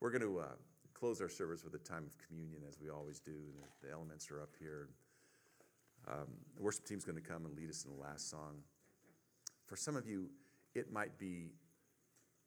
We're 0.00 0.10
going 0.10 0.22
to 0.22 0.38
uh, 0.40 0.56
close 0.94 1.20
our 1.20 1.28
service 1.28 1.64
with 1.64 1.74
a 1.74 1.78
time 1.78 2.04
of 2.04 2.16
communion, 2.26 2.62
as 2.68 2.78
we 2.80 2.90
always 2.90 3.20
do. 3.20 3.32
The, 3.32 3.86
the 3.88 3.92
elements 3.92 4.30
are 4.30 4.40
up 4.40 4.54
here. 4.58 4.88
Um, 6.06 6.28
the 6.56 6.62
worship 6.62 6.84
team's 6.86 7.04
going 7.04 7.20
to 7.20 7.28
come 7.28 7.44
and 7.44 7.56
lead 7.56 7.68
us 7.68 7.84
in 7.84 7.90
the 7.90 8.00
last 8.00 8.30
song. 8.30 8.62
For 9.66 9.76
some 9.76 9.96
of 9.96 10.06
you, 10.06 10.30
it 10.74 10.92
might 10.92 11.18
be 11.18 11.50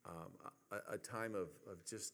um, 0.06 0.32
a, 0.72 0.94
a, 0.96 0.98
time 0.98 1.36
of, 1.36 1.50
of 1.70 1.86
just 1.88 2.14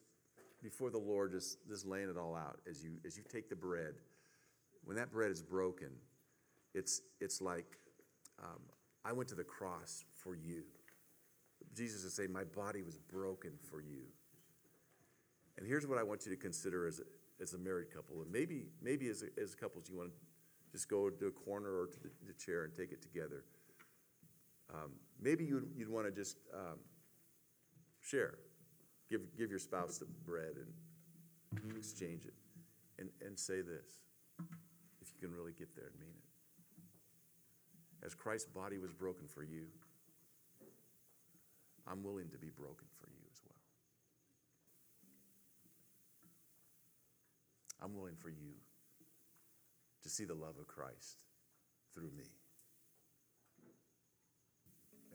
before 0.62 0.90
the 0.90 0.98
Lord, 0.98 1.32
just, 1.32 1.66
just 1.68 1.86
laying 1.86 2.10
it 2.10 2.18
all 2.18 2.36
out 2.36 2.60
as 2.70 2.84
you, 2.84 2.92
as 3.06 3.16
you 3.16 3.24
take 3.32 3.50
the 3.50 3.56
bread. 3.56 3.94
When 4.84 4.98
that 4.98 5.12
bread 5.12 5.32
is 5.32 5.42
broken, 5.42 5.90
it's, 6.74 7.02
it's 7.22 7.42
like 7.42 7.78
um, 8.40 8.60
I 9.06 9.14
went 9.14 9.30
to 9.30 9.36
the 9.36 9.44
cross 9.44 10.04
for 10.16 10.36
you. 10.36 10.64
Jesus 11.78 12.04
is 12.04 12.14
saying, 12.14 12.32
My 12.32 12.44
body 12.44 12.82
was 12.82 12.98
broken 12.98 13.52
for 13.70 13.82
you. 13.82 14.02
And 15.58 15.68
here's 15.68 15.88
what 15.88 15.98
I 15.98 16.04
want 16.04 16.26
you 16.26 16.32
to 16.32 16.38
consider 16.38 16.88
as 16.88 17.00
a, 17.00 17.04
as 17.42 17.54
a 17.54 17.58
married 17.58 17.94
couple. 17.94 18.22
And 18.22 18.32
maybe, 18.32 18.66
maybe 18.82 19.08
as, 19.08 19.24
a, 19.24 19.42
as 19.42 19.56
couples, 19.56 19.90
you 19.90 19.98
want 19.98 20.10
to 20.10 20.16
just 20.72 20.90
go 20.90 21.10
to 21.10 21.28
a 21.28 21.32
corner 21.32 21.80
or 21.80 21.88
to 21.88 22.00
the, 22.02 22.10
the 22.28 22.34
chair 22.34 22.64
and 22.64 22.74
take 22.76 22.92
it 22.92 23.02
together. 23.02 23.46
Um, 24.74 24.92
maybe 25.22 25.46
you'd, 25.46 25.70
you'd 25.76 25.90
want 25.90 26.06
to 26.06 26.12
just 26.12 26.38
um, 26.54 26.80
share 28.02 28.40
Give, 29.10 29.22
give 29.38 29.50
your 29.50 29.60
spouse 29.60 29.98
the 29.98 30.06
bread 30.26 30.56
and 30.58 31.78
exchange 31.78 32.26
it. 32.26 32.34
And, 33.00 33.10
and 33.26 33.38
say 33.38 33.62
this, 33.62 34.02
if 35.02 35.12
you 35.14 35.20
can 35.28 35.36
really 35.36 35.54
get 35.54 35.76
there 35.76 35.86
and 35.86 36.00
mean 36.00 36.16
it. 36.18 38.06
As 38.06 38.16
Christ's 38.16 38.50
body 38.50 38.78
was 38.78 38.92
broken 38.92 39.28
for 39.28 39.44
you, 39.44 39.68
I'm 41.90 42.04
willing 42.04 42.30
to 42.30 42.38
be 42.38 42.50
broken 42.50 42.88
for 43.00 43.08
you 43.10 43.24
as 43.32 43.42
well. 43.46 43.56
I'm 47.82 47.96
willing 47.96 48.16
for 48.20 48.30
you 48.30 48.54
to 50.04 50.10
see 50.10 50.26
the 50.26 50.34
love 50.34 50.56
of 50.60 50.68
Christ 50.68 51.24
through 51.94 52.12
me. 52.18 52.26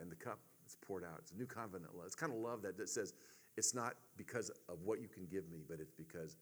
And 0.00 0.10
the 0.10 0.16
cup 0.16 0.38
is 0.66 0.76
poured 0.86 1.04
out. 1.04 1.18
It's 1.18 1.32
a 1.32 1.36
new 1.36 1.46
covenant 1.46 1.94
love. 1.94 2.06
It's 2.06 2.14
kind 2.14 2.32
of 2.32 2.38
love 2.38 2.62
that, 2.62 2.76
that 2.78 2.88
says, 2.88 3.14
it's 3.56 3.74
not 3.74 3.94
because 4.16 4.50
of 4.68 4.82
what 4.82 5.00
you 5.00 5.08
can 5.08 5.26
give 5.26 5.48
me, 5.50 5.62
but 5.68 5.78
it's 5.80 5.92
because 5.92 6.36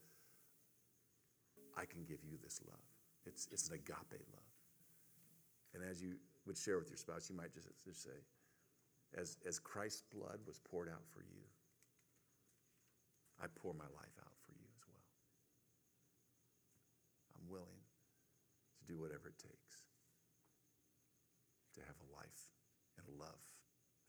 I 1.76 1.85
can 1.85 2.05
give 2.05 2.18
you 2.22 2.39
this 2.43 2.61
love. 2.68 2.81
It's, 3.26 3.49
it's 3.51 3.68
an 3.68 3.74
agape 3.74 4.22
love. 4.33 4.43
And 5.74 5.83
as 5.89 6.03
you 6.03 6.14
would 6.47 6.57
share 6.57 6.78
with 6.78 6.89
your 6.89 6.97
spouse, 6.97 7.28
you 7.31 7.37
might 7.37 7.53
just, 7.53 7.68
just 7.85 8.03
say, 8.03 8.18
as, 9.17 9.37
as 9.47 9.59
Christ's 9.59 10.03
blood 10.15 10.39
was 10.47 10.59
poured 10.59 10.89
out 10.89 11.03
for 11.13 11.21
you, 11.21 11.43
I 13.43 13.47
pour 13.63 13.75
my 13.75 13.89
life 13.97 14.17
out 14.21 14.37
for 14.45 14.53
you 14.53 14.67
as 14.69 14.81
well. 14.87 15.05
I'm 17.37 17.51
willing 17.51 17.83
to 18.79 18.85
do 18.93 19.01
whatever 19.01 19.29
it 19.29 19.39
takes 19.39 19.89
to 21.75 21.81
have 21.81 21.97
a 21.97 22.09
life 22.15 22.53
and 22.99 23.07
a 23.09 23.15
love 23.19 23.41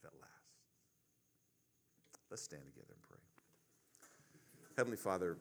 that 0.02 0.12
lasts. 0.20 0.36
Let's 2.30 2.42
stand 2.42 2.62
together 2.66 2.92
and 2.92 3.02
pray. 3.02 3.18
Heavenly 4.76 4.96
Father, 4.96 5.36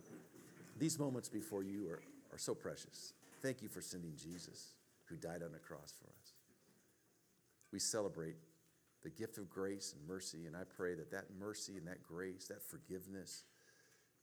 these 0.77 0.99
moments 0.99 1.29
before 1.29 1.63
you 1.63 1.87
are, 1.89 2.01
are 2.31 2.37
so 2.37 2.53
precious. 2.53 3.13
Thank 3.41 3.61
you 3.61 3.69
for 3.69 3.81
sending 3.81 4.13
Jesus, 4.15 4.75
who 5.05 5.15
died 5.15 5.41
on 5.43 5.51
the 5.51 5.59
cross 5.59 5.93
for 5.99 6.07
us. 6.07 6.33
We 7.71 7.79
celebrate 7.79 8.35
the 9.03 9.09
gift 9.09 9.37
of 9.37 9.49
grace 9.49 9.95
and 9.97 10.07
mercy, 10.07 10.45
and 10.45 10.55
I 10.55 10.63
pray 10.63 10.95
that 10.95 11.11
that 11.11 11.25
mercy 11.39 11.77
and 11.77 11.87
that 11.87 12.03
grace, 12.03 12.47
that 12.47 12.61
forgiveness, 12.61 13.43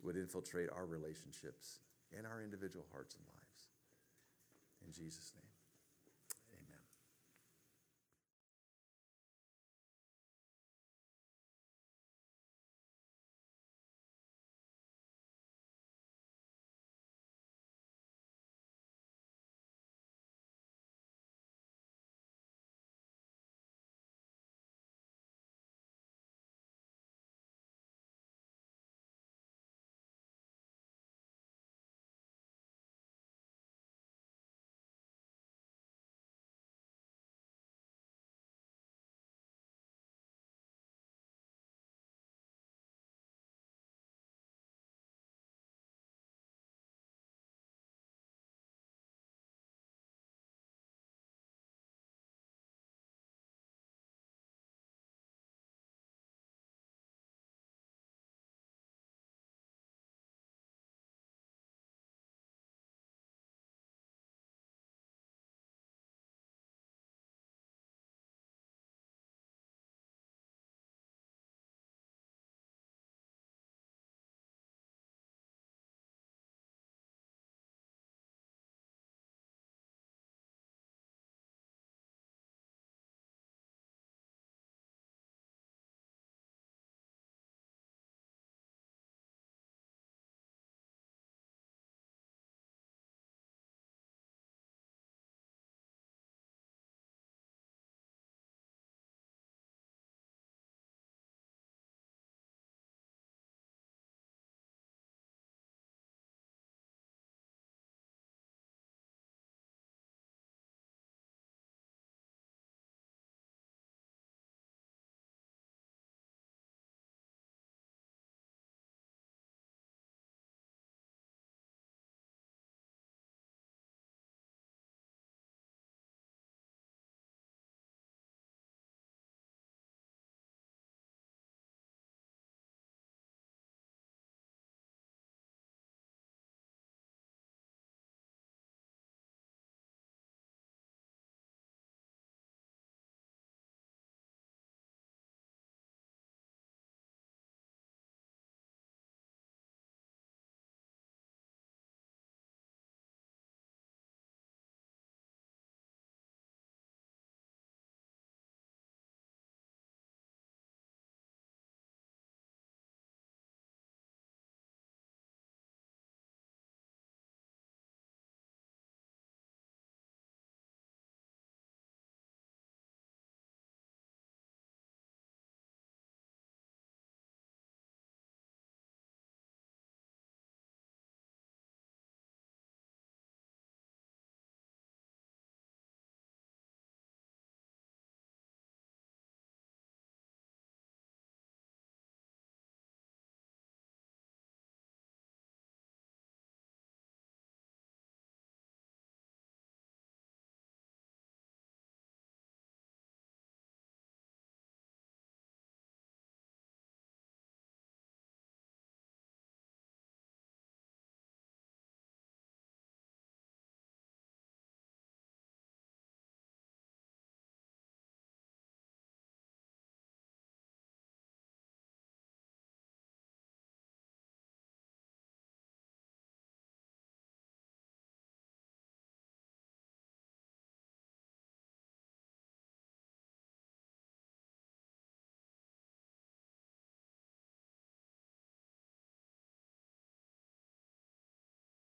would 0.02 0.16
infiltrate 0.16 0.70
our 0.70 0.86
relationships 0.86 1.80
and 2.16 2.26
our 2.26 2.42
individual 2.42 2.86
hearts 2.92 3.14
and 3.14 3.24
lives. 3.26 3.68
In 4.86 4.92
Jesus' 4.92 5.32
name. 5.34 5.47